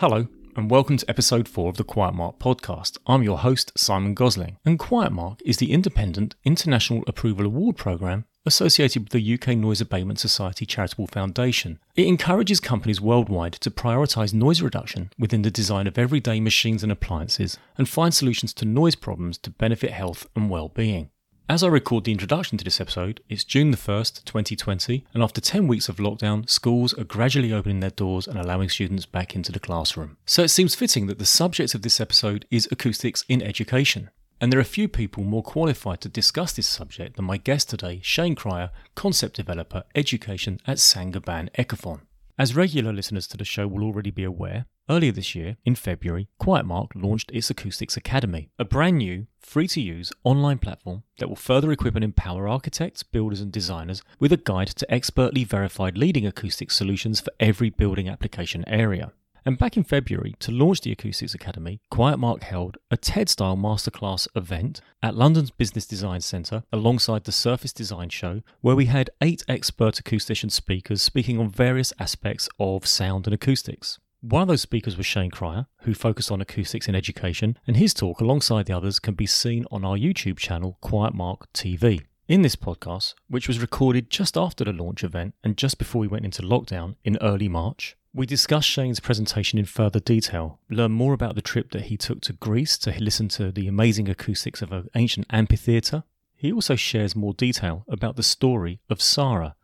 Hello, 0.00 0.28
and 0.56 0.70
welcome 0.70 0.96
to 0.96 1.10
episode 1.10 1.46
4 1.46 1.68
of 1.68 1.76
the 1.76 1.84
Quiet 1.84 2.14
Mark 2.14 2.38
podcast. 2.38 2.96
I'm 3.06 3.22
your 3.22 3.36
host, 3.36 3.70
Simon 3.76 4.14
Gosling, 4.14 4.56
and 4.64 4.78
Quiet 4.78 5.12
Mark 5.12 5.40
is 5.44 5.58
the 5.58 5.72
independent 5.72 6.36
International 6.42 7.04
Approval 7.06 7.44
Award 7.44 7.76
programme 7.76 8.24
associated 8.46 9.02
with 9.02 9.12
the 9.12 9.34
UK 9.34 9.58
Noise 9.58 9.82
Abatement 9.82 10.18
Society 10.18 10.64
Charitable 10.64 11.06
Foundation. 11.08 11.80
It 11.96 12.06
encourages 12.06 12.60
companies 12.60 12.98
worldwide 12.98 13.52
to 13.52 13.70
prioritise 13.70 14.32
noise 14.32 14.62
reduction 14.62 15.10
within 15.18 15.42
the 15.42 15.50
design 15.50 15.86
of 15.86 15.98
everyday 15.98 16.40
machines 16.40 16.82
and 16.82 16.90
appliances 16.90 17.58
and 17.76 17.86
find 17.86 18.14
solutions 18.14 18.54
to 18.54 18.64
noise 18.64 18.94
problems 18.94 19.36
to 19.36 19.50
benefit 19.50 19.90
health 19.90 20.26
and 20.34 20.48
well-being. 20.48 21.10
As 21.50 21.64
I 21.64 21.66
record 21.66 22.04
the 22.04 22.12
introduction 22.12 22.58
to 22.58 22.64
this 22.64 22.80
episode, 22.80 23.24
it's 23.28 23.42
June 23.42 23.72
the 23.72 23.76
1st, 23.76 24.24
2020, 24.24 25.04
and 25.12 25.20
after 25.20 25.40
10 25.40 25.66
weeks 25.66 25.88
of 25.88 25.96
lockdown, 25.96 26.48
schools 26.48 26.94
are 26.94 27.02
gradually 27.02 27.52
opening 27.52 27.80
their 27.80 27.90
doors 27.90 28.28
and 28.28 28.38
allowing 28.38 28.68
students 28.68 29.04
back 29.04 29.34
into 29.34 29.50
the 29.50 29.58
classroom. 29.58 30.16
So 30.24 30.44
it 30.44 30.50
seems 30.50 30.76
fitting 30.76 31.08
that 31.08 31.18
the 31.18 31.26
subject 31.26 31.74
of 31.74 31.82
this 31.82 32.00
episode 32.00 32.46
is 32.52 32.68
acoustics 32.70 33.24
in 33.28 33.42
education. 33.42 34.10
And 34.40 34.52
there 34.52 34.60
are 34.60 34.64
few 34.64 34.86
people 34.86 35.24
more 35.24 35.42
qualified 35.42 36.00
to 36.02 36.08
discuss 36.08 36.52
this 36.52 36.68
subject 36.68 37.16
than 37.16 37.24
my 37.24 37.36
guest 37.36 37.68
today, 37.68 37.98
Shane 38.00 38.36
Cryer, 38.36 38.70
concept 38.94 39.34
developer, 39.34 39.82
education 39.96 40.60
at 40.68 40.78
Saint-Gobain 40.78 41.50
Ecophon. 41.58 42.02
As 42.40 42.56
regular 42.56 42.90
listeners 42.90 43.26
to 43.26 43.36
the 43.36 43.44
show 43.44 43.68
will 43.68 43.84
already 43.84 44.10
be 44.10 44.24
aware, 44.24 44.64
earlier 44.88 45.12
this 45.12 45.34
year, 45.34 45.58
in 45.66 45.74
February, 45.74 46.26
QuietMark 46.40 46.92
launched 46.94 47.30
its 47.34 47.50
Acoustics 47.50 47.98
Academy, 47.98 48.48
a 48.58 48.64
brand 48.64 48.96
new, 48.96 49.26
free 49.38 49.68
to 49.68 49.78
use 49.82 50.10
online 50.24 50.56
platform 50.56 51.02
that 51.18 51.28
will 51.28 51.36
further 51.36 51.70
equip 51.70 51.96
and 51.96 52.02
empower 52.02 52.48
architects, 52.48 53.02
builders, 53.02 53.42
and 53.42 53.52
designers 53.52 54.02
with 54.18 54.32
a 54.32 54.38
guide 54.38 54.68
to 54.68 54.90
expertly 54.90 55.44
verified 55.44 55.98
leading 55.98 56.24
acoustic 56.26 56.70
solutions 56.70 57.20
for 57.20 57.30
every 57.38 57.68
building 57.68 58.08
application 58.08 58.66
area. 58.66 59.12
And 59.44 59.58
back 59.58 59.76
in 59.76 59.84
February, 59.84 60.34
to 60.40 60.52
launch 60.52 60.82
the 60.82 60.92
Acoustics 60.92 61.34
Academy, 61.34 61.80
QuietMark 61.92 62.42
held 62.42 62.76
a 62.90 62.96
TED 62.96 63.28
style 63.28 63.56
masterclass 63.56 64.28
event 64.34 64.80
at 65.02 65.14
London's 65.14 65.50
Business 65.50 65.86
Design 65.86 66.20
Centre 66.20 66.62
alongside 66.72 67.24
the 67.24 67.32
Surface 67.32 67.72
Design 67.72 68.10
Show, 68.10 68.42
where 68.60 68.76
we 68.76 68.86
had 68.86 69.10
eight 69.20 69.42
expert 69.48 69.94
acoustician 69.94 70.50
speakers 70.50 71.02
speaking 71.02 71.38
on 71.38 71.48
various 71.48 71.92
aspects 71.98 72.48
of 72.58 72.86
sound 72.86 73.26
and 73.26 73.34
acoustics. 73.34 73.98
One 74.20 74.42
of 74.42 74.48
those 74.48 74.60
speakers 74.60 74.98
was 74.98 75.06
Shane 75.06 75.30
Cryer, 75.30 75.66
who 75.82 75.94
focused 75.94 76.30
on 76.30 76.42
acoustics 76.42 76.88
in 76.88 76.94
education, 76.94 77.56
and 77.66 77.78
his 77.78 77.94
talk, 77.94 78.20
alongside 78.20 78.66
the 78.66 78.76
others, 78.76 78.98
can 78.98 79.14
be 79.14 79.24
seen 79.24 79.64
on 79.70 79.82
our 79.82 79.96
YouTube 79.96 80.36
channel, 80.36 80.78
QuietMark 80.82 81.44
TV. 81.54 82.02
In 82.28 82.42
this 82.42 82.54
podcast, 82.54 83.14
which 83.28 83.48
was 83.48 83.58
recorded 83.58 84.08
just 84.10 84.36
after 84.36 84.62
the 84.62 84.72
launch 84.72 85.02
event 85.02 85.34
and 85.42 85.56
just 85.56 85.78
before 85.78 86.00
we 86.00 86.06
went 86.06 86.24
into 86.24 86.42
lockdown 86.42 86.94
in 87.02 87.18
early 87.20 87.48
March, 87.48 87.96
we 88.12 88.26
discuss 88.26 88.64
Shane's 88.64 89.00
presentation 89.00 89.58
in 89.58 89.66
further 89.66 90.00
detail, 90.00 90.58
learn 90.68 90.92
more 90.92 91.12
about 91.12 91.36
the 91.36 91.42
trip 91.42 91.70
that 91.70 91.84
he 91.84 91.96
took 91.96 92.20
to 92.22 92.32
Greece 92.32 92.76
to 92.78 92.92
listen 92.98 93.28
to 93.28 93.52
the 93.52 93.68
amazing 93.68 94.08
acoustics 94.08 94.62
of 94.62 94.72
an 94.72 94.88
ancient 94.94 95.26
amphitheatre. 95.30 96.02
He 96.34 96.52
also 96.52 96.74
shares 96.74 97.14
more 97.14 97.34
detail 97.34 97.84
about 97.88 98.16
the 98.16 98.22
story 98.22 98.80
of 98.88 99.00
Sara, 99.00 99.54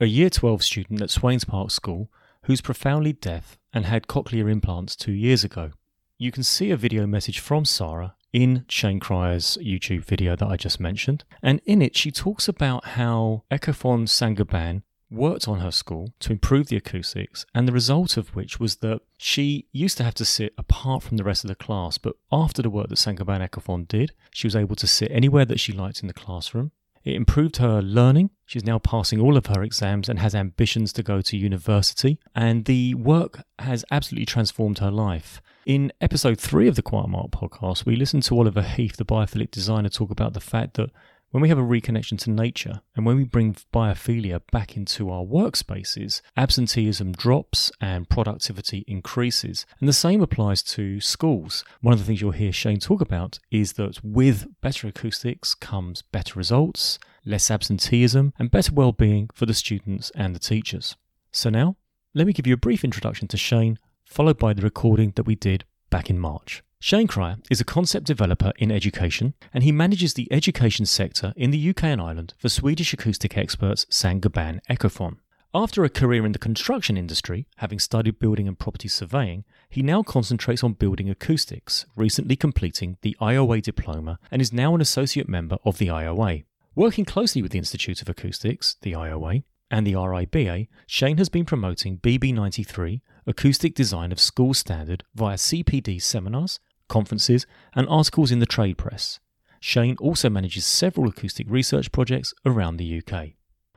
a 0.00 0.06
Year 0.06 0.30
12 0.30 0.64
student 0.64 1.00
at 1.00 1.10
Sweyne's 1.10 1.44
Park 1.44 1.70
School 1.70 2.10
who's 2.46 2.60
profoundly 2.60 3.12
deaf 3.12 3.58
and 3.72 3.84
had 3.84 4.08
cochlear 4.08 4.50
implants 4.50 4.96
two 4.96 5.12
years 5.12 5.44
ago. 5.44 5.70
You 6.18 6.32
can 6.32 6.42
see 6.42 6.70
a 6.70 6.76
video 6.76 7.06
message 7.06 7.38
from 7.38 7.64
Sara 7.64 8.14
in 8.32 8.64
Shane 8.68 9.00
Cryer's 9.00 9.58
YouTube 9.60 10.04
video 10.04 10.34
that 10.36 10.48
I 10.48 10.56
just 10.56 10.80
mentioned, 10.80 11.24
and 11.42 11.60
in 11.66 11.82
it 11.82 11.96
she 11.96 12.10
talks 12.10 12.48
about 12.48 12.84
how 12.84 13.44
Ecophon 13.50 14.08
Saint-Gobain 14.08 14.82
worked 15.12 15.46
on 15.46 15.60
her 15.60 15.70
school 15.70 16.12
to 16.20 16.32
improve 16.32 16.68
the 16.68 16.76
acoustics, 16.76 17.44
and 17.54 17.68
the 17.68 17.72
result 17.72 18.16
of 18.16 18.34
which 18.34 18.58
was 18.58 18.76
that 18.76 19.00
she 19.18 19.66
used 19.72 19.96
to 19.98 20.04
have 20.04 20.14
to 20.14 20.24
sit 20.24 20.54
apart 20.56 21.02
from 21.02 21.16
the 21.16 21.24
rest 21.24 21.44
of 21.44 21.48
the 21.48 21.54
class, 21.54 21.98
but 21.98 22.16
after 22.32 22.62
the 22.62 22.70
work 22.70 22.88
that 22.88 22.98
Saint-Gobain 22.98 23.46
Ecophon 23.46 23.86
did, 23.86 24.12
she 24.32 24.46
was 24.46 24.56
able 24.56 24.76
to 24.76 24.86
sit 24.86 25.10
anywhere 25.10 25.44
that 25.44 25.60
she 25.60 25.72
liked 25.72 26.00
in 26.00 26.08
the 26.08 26.14
classroom. 26.14 26.72
It 27.04 27.14
improved 27.14 27.56
her 27.56 27.82
learning. 27.82 28.30
She's 28.46 28.64
now 28.64 28.78
passing 28.78 29.20
all 29.20 29.36
of 29.36 29.46
her 29.46 29.62
exams 29.62 30.08
and 30.08 30.20
has 30.20 30.36
ambitions 30.36 30.92
to 30.92 31.02
go 31.02 31.20
to 31.20 31.36
university. 31.36 32.20
And 32.34 32.64
the 32.64 32.94
work 32.94 33.42
has 33.58 33.84
absolutely 33.90 34.26
transformed 34.26 34.78
her 34.78 34.90
life. 34.90 35.42
In 35.66 35.92
episode 36.00 36.38
three 36.38 36.68
of 36.68 36.76
the 36.76 36.82
Quiet 36.82 37.08
Mark 37.08 37.32
podcast, 37.32 37.84
we 37.84 37.96
listened 37.96 38.22
to 38.24 38.38
Oliver 38.38 38.62
Heath, 38.62 38.96
the 38.96 39.04
biophilic 39.04 39.50
designer, 39.50 39.88
talk 39.88 40.12
about 40.12 40.32
the 40.34 40.40
fact 40.40 40.74
that 40.74 40.90
when 41.32 41.40
we 41.40 41.48
have 41.48 41.58
a 41.58 41.62
reconnection 41.62 42.18
to 42.18 42.30
nature 42.30 42.82
and 42.94 43.06
when 43.06 43.16
we 43.16 43.24
bring 43.24 43.56
biophilia 43.72 44.42
back 44.52 44.76
into 44.76 45.10
our 45.10 45.24
workspaces, 45.24 46.20
absenteeism 46.36 47.12
drops 47.12 47.72
and 47.80 48.08
productivity 48.08 48.84
increases. 48.86 49.64
And 49.80 49.88
the 49.88 49.94
same 49.94 50.20
applies 50.20 50.62
to 50.64 51.00
schools. 51.00 51.64
One 51.80 51.94
of 51.94 51.98
the 51.98 52.04
things 52.04 52.20
you'll 52.20 52.32
hear 52.32 52.52
Shane 52.52 52.80
talk 52.80 53.00
about 53.00 53.38
is 53.50 53.72
that 53.72 54.04
with 54.04 54.46
better 54.60 54.88
acoustics 54.88 55.54
comes 55.54 56.02
better 56.02 56.38
results, 56.38 56.98
less 57.24 57.50
absenteeism, 57.50 58.34
and 58.38 58.50
better 58.50 58.74
well-being 58.74 59.30
for 59.32 59.46
the 59.46 59.54
students 59.54 60.12
and 60.14 60.34
the 60.36 60.38
teachers. 60.38 60.96
So 61.30 61.48
now, 61.48 61.76
let 62.14 62.26
me 62.26 62.34
give 62.34 62.46
you 62.46 62.54
a 62.54 62.58
brief 62.58 62.84
introduction 62.84 63.26
to 63.28 63.38
Shane, 63.38 63.78
followed 64.04 64.38
by 64.38 64.52
the 64.52 64.60
recording 64.60 65.14
that 65.16 65.26
we 65.26 65.34
did 65.34 65.64
back 65.88 66.10
in 66.10 66.18
March. 66.18 66.62
Shane 66.84 67.06
Cryer 67.06 67.36
is 67.48 67.60
a 67.60 67.64
concept 67.64 68.06
developer 68.06 68.52
in 68.58 68.72
education, 68.72 69.34
and 69.54 69.62
he 69.62 69.70
manages 69.70 70.14
the 70.14 70.26
education 70.32 70.84
sector 70.84 71.32
in 71.36 71.52
the 71.52 71.70
UK 71.70 71.84
and 71.84 72.00
Ireland 72.00 72.34
for 72.38 72.48
Swedish 72.48 72.92
acoustic 72.92 73.38
experts 73.38 73.86
Saint-Gobain 73.88 74.58
Ecophon. 74.68 75.18
After 75.54 75.84
a 75.84 75.88
career 75.88 76.26
in 76.26 76.32
the 76.32 76.40
construction 76.40 76.96
industry, 76.96 77.46
having 77.58 77.78
studied 77.78 78.18
building 78.18 78.48
and 78.48 78.58
property 78.58 78.88
surveying, 78.88 79.44
he 79.70 79.80
now 79.80 80.02
concentrates 80.02 80.64
on 80.64 80.72
building 80.72 81.08
acoustics, 81.08 81.86
recently 81.94 82.34
completing 82.34 82.96
the 83.02 83.16
IOA 83.20 83.62
diploma 83.62 84.18
and 84.32 84.42
is 84.42 84.52
now 84.52 84.74
an 84.74 84.80
associate 84.80 85.28
member 85.28 85.58
of 85.64 85.78
the 85.78 85.86
IOA. 85.86 86.46
Working 86.74 87.04
closely 87.04 87.42
with 87.42 87.52
the 87.52 87.58
Institute 87.58 88.02
of 88.02 88.08
Acoustics, 88.08 88.74
the 88.82 88.94
IOA, 88.94 89.44
and 89.70 89.86
the 89.86 89.94
RIBA, 89.94 90.66
Shane 90.88 91.18
has 91.18 91.28
been 91.28 91.44
promoting 91.44 91.98
BB93, 91.98 93.00
acoustic 93.24 93.74
design 93.76 94.10
of 94.10 94.18
school 94.18 94.52
standard, 94.52 95.04
via 95.14 95.36
CPD 95.36 96.02
seminars, 96.02 96.58
conferences, 96.88 97.46
and 97.74 97.88
articles 97.88 98.30
in 98.30 98.38
the 98.38 98.46
trade 98.46 98.78
press. 98.78 99.20
Shane 99.60 99.96
also 100.00 100.28
manages 100.28 100.64
several 100.64 101.08
acoustic 101.08 101.46
research 101.48 101.92
projects 101.92 102.34
around 102.44 102.76
the 102.76 102.98
UK. 103.00 103.30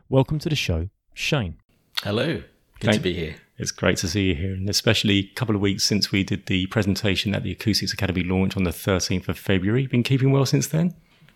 Welcome 0.10 0.40
to 0.40 0.50
the 0.50 0.56
show, 0.56 0.90
Shane. 1.14 1.58
Hello, 2.04 2.36
good 2.36 2.44
Thank- 2.82 2.96
to 2.98 3.02
be 3.02 3.14
here. 3.14 3.36
It's 3.58 3.72
great 3.72 3.98
to 4.00 4.08
see 4.10 4.30
you 4.30 4.36
here, 4.36 4.54
and 4.54 4.68
especially 4.70 5.20
a 5.20 5.34
couple 5.34 5.56
of 5.56 5.62
weeks 5.62 5.86
since 5.86 6.12
we 6.12 6.26
did 6.26 6.48
the 6.48 6.66
presentation 6.68 7.34
at 7.34 7.44
the 7.44 7.52
Acoustics 7.54 7.94
Academy 7.94 8.22
launch 8.22 8.58
on 8.58 8.64
the 8.64 8.72
13th 8.72 9.30
of 9.30 9.40
February. 9.40 9.88
Been 9.88 10.04
keeping 10.04 10.32
well 10.32 10.46
since 10.46 10.68
then? 10.68 10.94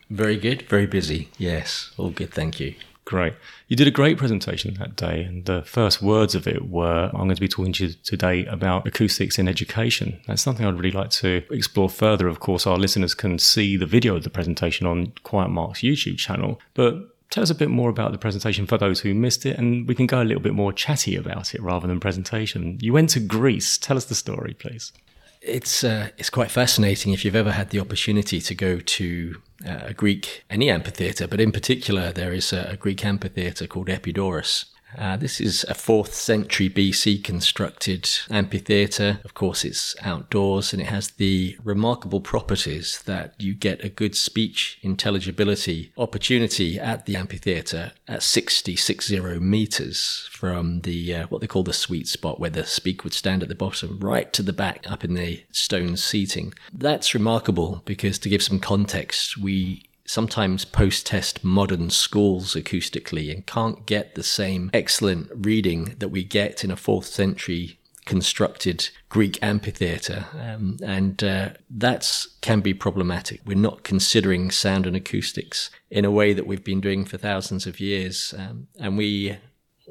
Very 0.09 0.35
good, 0.35 0.63
very 0.63 0.85
busy. 0.85 1.29
Yes, 1.37 1.91
all 1.97 2.09
good, 2.09 2.33
thank 2.33 2.59
you. 2.59 2.75
Great. 3.09 3.33
You 3.67 3.75
did 3.75 3.87
a 3.87 3.91
great 3.91 4.19
presentation 4.19 4.75
that 4.75 4.95
day, 4.95 5.23
and 5.23 5.43
the 5.45 5.63
first 5.63 5.99
words 5.99 6.35
of 6.35 6.45
it 6.45 6.69
were 6.69 7.09
I'm 7.11 7.21
going 7.21 7.33
to 7.33 7.41
be 7.41 7.47
talking 7.47 7.73
to 7.73 7.87
you 7.87 7.93
today 8.03 8.45
about 8.45 8.85
acoustics 8.85 9.39
in 9.39 9.47
education. 9.47 10.21
That's 10.27 10.43
something 10.43 10.63
I'd 10.63 10.77
really 10.77 10.91
like 10.91 11.09
to 11.21 11.41
explore 11.49 11.89
further. 11.89 12.27
Of 12.27 12.39
course, 12.39 12.67
our 12.67 12.77
listeners 12.77 13.15
can 13.15 13.39
see 13.39 13.77
the 13.77 13.87
video 13.87 14.15
of 14.15 14.23
the 14.23 14.29
presentation 14.29 14.85
on 14.85 15.13
Quiet 15.23 15.49
Mark's 15.49 15.79
YouTube 15.79 16.19
channel, 16.19 16.61
but 16.75 17.19
tell 17.31 17.41
us 17.41 17.49
a 17.49 17.55
bit 17.55 17.71
more 17.71 17.89
about 17.89 18.11
the 18.11 18.19
presentation 18.19 18.67
for 18.67 18.77
those 18.77 18.99
who 18.99 19.15
missed 19.15 19.43
it, 19.43 19.57
and 19.57 19.87
we 19.87 19.95
can 19.95 20.05
go 20.05 20.21
a 20.21 20.23
little 20.23 20.43
bit 20.43 20.53
more 20.53 20.71
chatty 20.71 21.15
about 21.15 21.55
it 21.55 21.63
rather 21.63 21.87
than 21.87 21.99
presentation. 21.99 22.77
You 22.79 22.93
went 22.93 23.09
to 23.09 23.19
Greece. 23.19 23.79
Tell 23.79 23.97
us 23.97 24.05
the 24.05 24.13
story, 24.13 24.53
please. 24.53 24.93
It's 25.41 25.83
uh, 25.83 26.09
it's 26.17 26.29
quite 26.29 26.51
fascinating 26.51 27.13
if 27.13 27.23
you've 27.23 27.35
ever 27.35 27.51
had 27.51 27.69
the 27.69 27.79
opportunity 27.79 28.41
to 28.41 28.53
go 28.53 28.79
to 28.79 29.41
uh, 29.65 29.79
a 29.83 29.93
Greek 29.93 30.43
any 30.49 30.69
amphitheatre, 30.69 31.27
but 31.27 31.39
in 31.39 31.51
particular 31.51 32.11
there 32.11 32.33
is 32.33 32.51
a, 32.51 32.71
a 32.71 32.77
Greek 32.77 33.05
amphitheatre 33.05 33.67
called 33.67 33.89
Epidaurus, 33.89 34.65
uh, 34.97 35.17
this 35.17 35.39
is 35.39 35.65
a 35.69 35.73
4th 35.73 36.13
century 36.13 36.69
BC 36.69 37.23
constructed 37.23 38.09
amphitheatre. 38.29 39.19
Of 39.23 39.33
course, 39.33 39.63
it's 39.63 39.95
outdoors 40.01 40.73
and 40.73 40.81
it 40.81 40.87
has 40.87 41.11
the 41.11 41.57
remarkable 41.63 42.21
properties 42.21 43.01
that 43.05 43.35
you 43.37 43.53
get 43.53 43.83
a 43.83 43.89
good 43.89 44.15
speech 44.15 44.79
intelligibility 44.81 45.91
opportunity 45.97 46.79
at 46.79 47.05
the 47.05 47.15
amphitheatre 47.15 47.91
at 48.07 48.23
60, 48.23 48.75
60 48.75 49.19
meters 49.39 50.27
from 50.31 50.81
the 50.81 51.13
uh, 51.13 51.27
what 51.27 51.41
they 51.41 51.47
call 51.47 51.63
the 51.63 51.73
sweet 51.73 52.07
spot 52.07 52.39
where 52.39 52.49
the 52.49 52.65
speaker 52.65 53.03
would 53.03 53.13
stand 53.13 53.43
at 53.43 53.49
the 53.49 53.55
bottom 53.55 53.99
right 53.99 54.31
to 54.33 54.41
the 54.41 54.53
back 54.53 54.89
up 54.89 55.03
in 55.03 55.13
the 55.13 55.43
stone 55.51 55.97
seating. 55.97 56.53
That's 56.73 57.13
remarkable 57.13 57.81
because 57.85 58.19
to 58.19 58.29
give 58.29 58.41
some 58.41 58.59
context, 58.59 59.37
we 59.37 59.88
sometimes 60.09 60.65
post 60.65 61.05
test 61.05 61.43
modern 61.43 61.87
schools 61.87 62.55
acoustically 62.55 63.31
and 63.31 63.45
can't 63.45 63.85
get 63.85 64.15
the 64.15 64.23
same 64.23 64.71
excellent 64.73 65.29
reading 65.31 65.95
that 65.99 66.09
we 66.09 66.23
get 66.23 66.63
in 66.63 66.71
a 66.71 66.75
fourth 66.75 67.05
century 67.05 67.79
constructed 68.05 68.89
Greek 69.09 69.37
amphitheatre, 69.43 70.25
um, 70.33 70.77
and 70.83 71.23
uh, 71.23 71.49
that 71.69 72.25
can 72.41 72.59
be 72.59 72.73
problematic. 72.73 73.39
We're 73.45 73.55
not 73.55 73.83
considering 73.83 74.49
sound 74.49 74.87
and 74.87 74.95
acoustics 74.95 75.69
in 75.91 76.05
a 76.05 76.11
way 76.11 76.33
that 76.33 76.47
we've 76.47 76.63
been 76.63 76.81
doing 76.81 77.05
for 77.05 77.19
thousands 77.19 77.67
of 77.67 77.79
years, 77.79 78.33
um, 78.35 78.67
and 78.79 78.97
we 78.97 79.37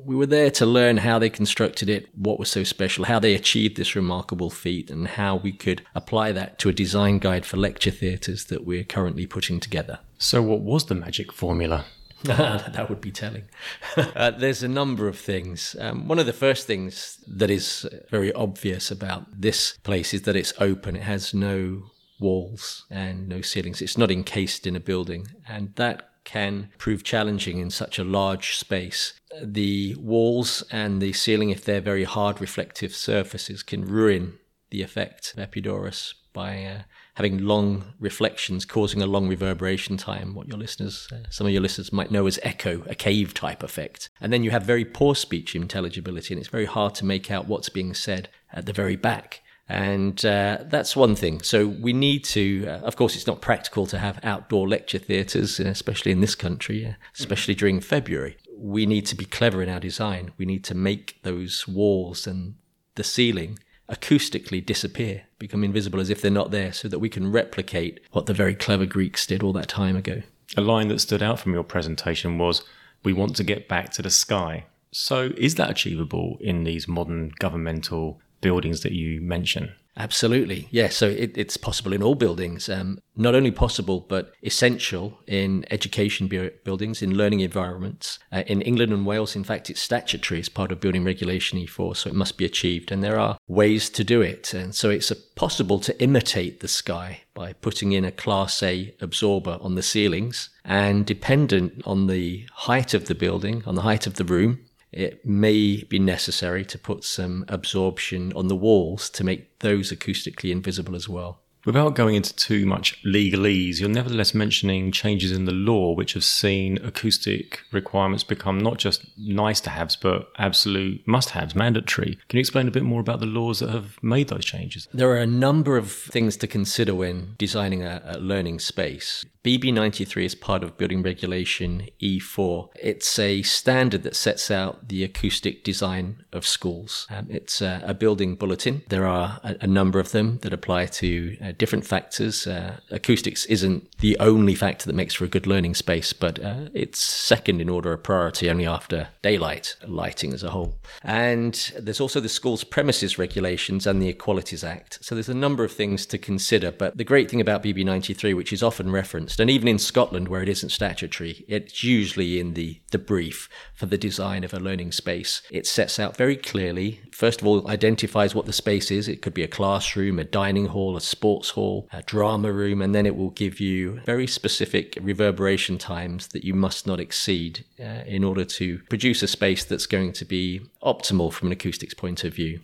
we 0.05 0.17
were 0.17 0.27
there 0.27 0.51
to 0.51 0.67
learn 0.67 0.97
how 0.97 1.21
they 1.21 1.31
constructed 1.31 1.89
it, 1.89 2.09
what 2.17 2.41
was 2.41 2.51
so 2.51 2.65
special, 2.65 3.05
how 3.05 3.21
they 3.21 3.35
achieved 3.35 3.77
this 3.77 3.95
remarkable 3.95 4.51
feat, 4.51 4.91
and 4.91 5.07
how 5.07 5.37
we 5.37 5.53
could 5.53 5.83
apply 5.95 6.33
that 6.33 6.59
to 6.59 6.69
a 6.69 6.73
design 6.73 7.21
guide 7.21 7.47
for 7.47 7.57
lecture 7.57 7.93
theatres 7.93 8.47
that 8.47 8.65
we're 8.65 8.85
currently 8.85 9.27
putting 9.27 9.61
together. 9.61 10.01
So, 10.19 10.43
what 10.43 10.61
was 10.61 10.87
the 10.87 10.95
magic 10.95 11.33
formula? 11.33 11.85
that 12.25 12.89
would 12.89 13.01
be 13.01 13.13
telling. 13.13 13.45
uh, 13.97 14.33
there's 14.33 14.65
a 14.65 14.69
number 14.69 15.07
of 15.07 15.17
things. 15.17 15.77
Um, 15.79 16.09
one 16.09 16.19
of 16.19 16.27
the 16.27 16.33
first 16.33 16.67
things 16.67 17.23
that 17.29 17.51
is 17.51 17.87
very 18.11 18.33
obvious 18.33 18.91
about 18.91 19.41
this 19.41 19.79
place 19.85 20.13
is 20.13 20.23
that 20.23 20.35
it's 20.35 20.53
open. 20.59 20.97
It 20.97 21.03
has 21.03 21.33
no 21.33 21.85
walls 22.19 22.87
and 22.91 23.29
no 23.29 23.41
ceilings. 23.41 23.81
It's 23.81 23.97
not 23.97 24.11
encased 24.11 24.67
in 24.67 24.75
a 24.75 24.81
building. 24.81 25.29
And 25.49 25.75
that 25.77 26.11
can 26.25 26.71
prove 26.77 27.05
challenging 27.05 27.59
in 27.59 27.71
such 27.71 27.99
a 27.99 28.05
large 28.05 28.57
space. 28.57 29.15
The 29.41 29.95
walls 29.95 30.65
and 30.73 31.01
the 31.01 31.13
ceiling, 31.13 31.51
if 31.51 31.65
they're 31.65 31.81
very 31.81 32.05
hard 32.05 32.41
reflective 32.41 32.95
surfaces, 32.95 33.63
can 33.63 33.85
ruin 33.85 34.39
the 34.71 34.83
effect 34.83 35.33
of 35.33 35.39
Epidaurus 35.39 36.15
by 36.33 36.65
uh, 36.65 36.83
having 37.19 37.39
long 37.39 37.83
reflections 37.99 38.65
causing 38.65 39.03
a 39.03 39.07
long 39.07 39.27
reverberation 39.27 39.97
time, 39.97 40.37
what 40.37 40.47
your 40.47 40.57
listeners, 40.57 41.09
uh, 41.11 41.17
some 41.31 41.49
of 41.49 41.53
your 41.53 41.61
listeners 41.61 41.93
might 41.93 42.13
know 42.13 42.29
as 42.29 42.39
echo, 42.45 42.85
a 42.87 42.95
cave 42.95 43.35
type 43.35 43.65
effect. 43.65 44.09
And 44.21 44.33
then 44.33 44.45
you 44.45 44.53
have 44.53 44.63
very 44.63 44.85
poor 44.85 45.17
speech 45.17 45.57
intelligibility, 45.57 46.33
and 46.33 46.41
it's 46.41 46.49
very 46.49 46.67
hard 46.67 46.95
to 46.95 47.05
make 47.05 47.29
out 47.29 47.49
what's 47.49 47.71
being 47.71 47.93
said 47.93 48.29
at 48.53 48.67
the 48.67 48.73
very 48.73 48.95
back. 48.95 49.41
And 49.69 50.25
uh, 50.25 50.59
that's 50.67 50.95
one 50.95 51.17
thing. 51.17 51.43
So 51.43 51.67
we 51.67 51.93
need 51.93 52.23
to, 52.27 52.69
uh, 52.69 52.87
of 52.87 52.95
course, 52.95 53.17
it's 53.17 53.27
not 53.27 53.41
practical 53.41 53.85
to 53.87 53.99
have 53.99 54.21
outdoor 54.23 54.69
lecture 54.69 54.99
theatres, 54.99 55.59
especially 55.59 56.13
in 56.13 56.21
this 56.21 56.37
country, 56.37 56.87
uh, 56.87 56.93
especially 57.19 57.57
during 57.57 57.81
February. 57.81 58.37
We 58.57 58.87
need 58.87 59.07
to 59.07 59.17
be 59.17 59.25
clever 59.25 59.61
in 59.61 59.69
our 59.69 59.81
design. 59.81 60.31
We 60.39 60.47
need 60.47 60.63
to 60.67 60.75
make 60.77 61.21
those 61.25 61.67
walls 61.67 62.29
and 62.29 62.55
the 62.95 63.03
ceiling 63.03 63.59
acoustically 63.91 64.65
disappear, 64.65 65.23
become 65.39 65.65
invisible 65.65 66.01
as 66.01 66.11
if 66.11 66.21
they're 66.21 66.31
not 66.31 66.51
there, 66.51 66.73
so 66.73 66.89
that 66.89 66.99
we 66.99 67.09
can 67.09 67.33
replicate 67.33 68.01
what 68.13 68.27
the 68.27 68.35
very 68.35 68.55
clever 68.55 68.87
Greeks 68.87 69.27
did 69.27 69.43
all 69.43 69.53
that 69.55 69.69
time 69.69 69.97
ago. 69.97 70.23
A 70.57 70.61
line 70.61 70.89
that 70.89 71.01
stood 71.01 71.23
out 71.23 71.39
from 71.41 71.53
your 71.53 71.63
presentation 71.63 72.39
was, 72.39 72.63
We 73.05 73.13
want 73.13 73.37
to 73.37 73.45
get 73.45 73.69
back 73.69 73.91
to 73.93 74.03
the 74.03 74.11
sky. 74.11 74.67
So, 74.91 75.33
is 75.37 75.55
that 75.57 75.71
achievable 75.71 76.39
in 76.41 76.65
these 76.65 76.89
modern 76.89 77.33
governmental 77.39 78.21
buildings 78.41 78.81
that 78.83 78.93
you 78.93 79.21
mention? 79.21 79.75
Absolutely. 79.99 80.69
Yeah. 80.71 80.89
So 80.89 81.09
it, 81.09 81.37
it's 81.37 81.57
possible 81.57 81.93
in 81.93 82.05
all 82.05 82.15
buildings. 82.15 82.69
Um, 82.69 83.01
not 83.17 83.35
only 83.35 83.51
possible, 83.51 84.07
but 84.09 84.33
essential 84.45 85.19
in 85.27 85.65
education 85.73 86.29
bu- 86.29 86.53
buildings, 86.65 87.03
in 87.03 87.17
learning 87.17 87.41
environments. 87.41 88.21
Uh, 88.31 88.45
in 88.47 88.63
England 88.63 88.93
and 88.93 89.05
Wales, 89.05 89.35
in 89.35 89.43
fact, 89.43 89.69
it's 89.69 89.81
statutory 89.81 90.39
as 90.39 90.49
part 90.49 90.71
of 90.71 90.79
building 90.79 91.03
regulation 91.03 91.59
E4, 91.59 91.97
so 91.97 92.09
it 92.09 92.15
must 92.15 92.39
be 92.39 92.45
achieved. 92.45 92.93
And 92.93 93.03
there 93.03 93.19
are 93.19 93.39
ways 93.49 93.91
to 93.91 94.05
do 94.05 94.23
it. 94.23 94.55
And 94.55 94.73
so 94.73 94.89
it's 94.89 95.11
possible 95.35 95.81
to 95.81 96.01
imitate 96.01 96.61
the 96.61 96.69
sky 96.69 97.23
by 97.35 97.55
putting 97.55 97.91
in 97.91 98.05
a 98.05 98.13
Class 98.13 98.63
A 98.63 98.95
absorber 99.01 99.59
on 99.61 99.75
the 99.75 99.83
ceilings. 99.83 100.51
And 100.65 101.05
dependent 101.05 101.83
on 101.85 102.07
the 102.07 102.47
height 102.53 102.95
of 102.95 103.07
the 103.07 103.15
building, 103.17 103.65
on 103.67 103.75
the 103.75 103.83
height 103.83 104.07
of 104.07 104.15
the 104.15 104.25
room, 104.25 104.61
it 104.93 105.27
may 105.27 105.83
be 105.85 105.99
necessary 105.99 106.65
to 106.65 106.79
put 106.79 107.05
some 107.05 107.45
absorption 107.49 108.33
on 108.35 108.49
the 108.49 108.57
walls 108.57 109.11
to 109.11 109.25
make 109.25 109.59
those 109.59 109.93
acoustically 109.93 110.51
invisible 110.51 110.95
as 110.97 111.09
well. 111.09 111.41
Without 111.65 111.95
going 111.95 112.15
into 112.15 112.35
too 112.35 112.65
much 112.67 113.03
legalese, 113.05 113.81
you're 113.81 113.89
nevertheless 113.89 114.35
mentioning 114.35 114.93
changes 114.93 115.33
in 115.33 115.45
the 115.45 115.53
law 115.53 115.93
which 115.93 116.15
have 116.15 116.25
seen 116.25 116.79
acoustic 116.85 117.61
requirements 117.73 118.25
become 118.25 118.59
not 118.59 118.79
just 118.79 119.05
nice 119.19 119.61
to 119.61 119.71
haves, 119.71 119.97
but 119.97 120.31
absolute 120.39 121.07
must 121.07 121.31
haves, 121.31 121.55
mandatory. 121.55 122.19
Can 122.29 122.39
you 122.39 122.41
explain 122.41 122.69
a 122.69 122.73
bit 122.73 122.85
more 122.85 123.01
about 123.01 123.21
the 123.21 123.27
laws 123.27 123.61
that 123.61 123.71
have 123.71 124.03
made 124.03 124.29
those 124.29 124.45
changes? 124.45 124.89
There 124.95 125.11
are 125.11 125.19
a 125.19 125.27
number 125.27 125.77
of 125.77 125.91
things 125.91 126.37
to 126.39 126.47
consider 126.47 126.95
when 126.95 127.35
designing 127.39 127.83
a, 127.83 128.03
a 128.05 128.19
learning 128.19 128.61
space. 128.61 129.25
BB93 129.49 130.25
is 130.25 130.35
part 130.35 130.63
of 130.63 130.77
Building 130.77 131.03
Regulation 131.03 131.89
E4. 132.03 132.69
It's 132.83 133.19
a 133.19 133.41
standard 133.43 134.03
that 134.03 134.15
sets 134.15 134.51
out 134.51 134.89
the 134.89 135.05
acoustic 135.05 135.65
design 135.65 136.25
of 136.33 136.47
schools. 136.47 137.07
Um, 137.09 137.29
it's 137.31 137.63
a, 137.63 137.83
a, 137.85 137.95
building 137.95 138.35
bulletin. 138.35 138.83
There 138.89 139.07
are 139.07 139.41
a, 139.43 139.57
a, 139.63 139.67
number 139.67 140.01
of 140.01 140.13
them 140.13 140.39
that 140.43 140.53
apply 140.53 140.87
to 140.87 141.37
uh, 141.43 141.48
different 141.53 141.87
factors. 141.87 142.47
Uh, 142.47 142.79
acoustics 142.91 143.45
isn't 143.47 143.99
the 143.99 144.19
only 144.19 144.55
factor 144.55 144.87
that 144.87 144.95
makes 144.95 145.15
for 145.15 145.25
a 145.25 145.29
good 145.29 145.47
learning 145.47 145.75
space, 145.75 146.13
but 146.13 146.43
uh, 146.43 146.69
it's 146.75 147.01
second 147.01 147.61
in 147.61 147.69
order 147.69 147.93
of 147.93 148.03
priority 148.03 148.51
only 148.51 148.67
after 148.67 149.09
daylight 149.23 149.77
lighting 149.87 150.33
as 150.33 150.43
a 150.43 150.51
whole. 150.51 150.77
And 151.03 151.73
there's 151.79 152.01
also 152.01 152.21
the 152.21 152.29
school's 152.29 152.65
premises 152.65 153.19
regulations 153.19 153.87
and 153.87 154.01
the 154.01 154.09
Equalities 154.09 154.65
Act. 154.65 154.99
So 155.03 155.15
there's 155.15 155.29
a 155.29 155.35
number 155.35 155.65
of 155.65 155.73
things 155.73 156.07
to 156.07 156.19
consider. 156.19 156.71
But 156.71 156.97
the 156.97 157.05
great 157.05 157.31
thing 157.31 157.41
about 157.41 157.63
BB93, 157.63 158.35
which 158.37 158.53
is 158.53 158.63
often 158.63 158.91
referenced, 158.91 159.41
and 159.41 159.51
even 159.51 159.69
in 159.69 159.79
Scotland 159.79 160.29
where 160.29 160.43
it 160.43 160.49
isn't 160.49 160.71
statutory, 160.71 161.45
it's 161.49 161.85
usually 161.85 162.41
in 162.41 162.55
the, 162.55 162.81
the 162.91 162.99
brief 162.99 163.49
for 163.75 163.87
the 163.87 163.99
design 163.99 164.45
of 164.45 164.53
a 164.53 164.59
learning 164.59 164.93
space. 164.93 165.43
It 165.51 165.67
sets 165.67 165.99
out 165.99 166.17
very 166.17 166.37
clearly, 166.37 167.01
first 167.13 167.41
of 167.41 167.47
all, 167.47 167.69
identifies 167.69 168.35
what 168.35 168.47
the 168.47 168.53
space 168.53 168.91
is. 168.91 169.09
It 169.09 169.23
could 169.23 169.35
be 169.35 169.43
a 169.43 169.49
classroom, 169.49 170.19
a 170.19 170.25
dining 170.25 170.67
hall, 170.67 170.97
a 170.97 171.01
sports 171.01 171.38
hall, 171.51 171.89
a 171.93 172.03
drama 172.03 172.53
room, 172.53 172.83
and 172.83 172.95
then 172.95 173.07
it 173.07 173.17
will 173.17 173.31
give 173.31 173.61
you 173.61 174.01
very 174.05 174.27
specific 174.27 174.99
reverberation 175.01 175.79
times 175.79 176.29
that 176.29 176.45
you 176.45 176.55
must 176.55 176.87
not 176.87 177.01
exceed 177.01 177.65
uh, 177.81 178.05
in 178.07 178.25
order 178.25 178.45
to 178.45 178.79
produce 178.89 179.23
a 179.23 179.29
space 179.29 179.65
that's 179.65 179.87
going 179.87 180.13
to 180.13 180.25
be 180.25 180.61
optimal 180.83 181.33
from 181.33 181.49
an 181.49 181.53
acoustics 181.53 181.95
point 181.95 182.25
of 182.25 182.35
view 182.35 182.61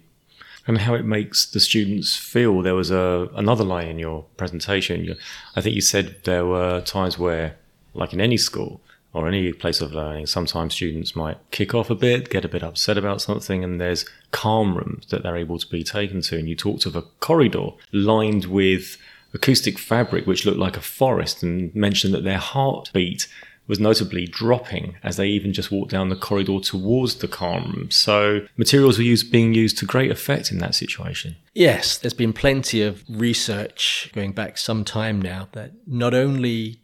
and 0.66 0.78
how 0.78 0.94
it 0.94 1.04
makes 1.04 1.46
the 1.46 1.60
students 1.60 2.16
feel. 2.16 2.62
There 2.62 2.74
was 2.74 2.90
a 2.90 3.28
another 3.34 3.64
line 3.64 3.88
in 3.88 3.98
your 3.98 4.24
presentation. 4.36 5.16
I 5.56 5.60
think 5.60 5.74
you 5.74 5.80
said 5.82 6.16
there 6.24 6.46
were 6.46 6.80
times 6.80 7.18
where, 7.18 7.56
like 7.92 8.12
in 8.12 8.20
any 8.20 8.36
school 8.36 8.80
or 9.14 9.28
any 9.28 9.52
place 9.52 9.80
of 9.80 9.94
learning, 9.94 10.26
sometimes 10.26 10.74
students 10.74 11.14
might 11.14 11.38
kick 11.52 11.72
off 11.72 11.88
a 11.88 11.94
bit, 11.94 12.28
get 12.28 12.44
a 12.44 12.48
bit 12.48 12.64
upset 12.64 12.98
about 12.98 13.22
something, 13.22 13.62
and 13.62 13.80
there's 13.80 14.04
calm 14.32 14.76
rooms 14.76 15.06
that 15.06 15.22
they're 15.22 15.36
able 15.36 15.58
to 15.58 15.66
be 15.68 15.84
taken 15.84 16.20
to. 16.22 16.36
And 16.36 16.48
you 16.48 16.56
talked 16.56 16.84
of 16.84 16.96
a 16.96 17.02
corridor 17.20 17.70
lined 17.92 18.46
with 18.46 18.98
acoustic 19.32 19.78
fabric, 19.78 20.26
which 20.26 20.44
looked 20.44 20.58
like 20.58 20.76
a 20.76 20.82
forest, 20.82 21.42
and 21.42 21.74
mentioned 21.74 22.12
that 22.12 22.24
their 22.24 22.38
heartbeat 22.38 23.28
was 23.66 23.80
notably 23.80 24.26
dropping 24.26 24.96
as 25.02 25.16
they 25.16 25.26
even 25.28 25.52
just 25.52 25.70
walked 25.70 25.90
down 25.90 26.08
the 26.08 26.16
corridor 26.16 26.60
towards 26.60 27.16
the 27.16 27.28
calm 27.28 27.72
room. 27.72 27.90
So 27.90 28.46
materials 28.56 28.98
were 28.98 29.04
used, 29.04 29.32
being 29.32 29.54
used 29.54 29.78
to 29.78 29.86
great 29.86 30.10
effect 30.10 30.50
in 30.50 30.58
that 30.58 30.74
situation. 30.74 31.36
Yes, 31.54 31.96
there's 31.96 32.14
been 32.14 32.32
plenty 32.32 32.82
of 32.82 33.02
research 33.08 34.10
going 34.12 34.32
back 34.32 34.58
some 34.58 34.84
time 34.84 35.22
now 35.22 35.48
that 35.52 35.72
not 35.86 36.12
only 36.12 36.80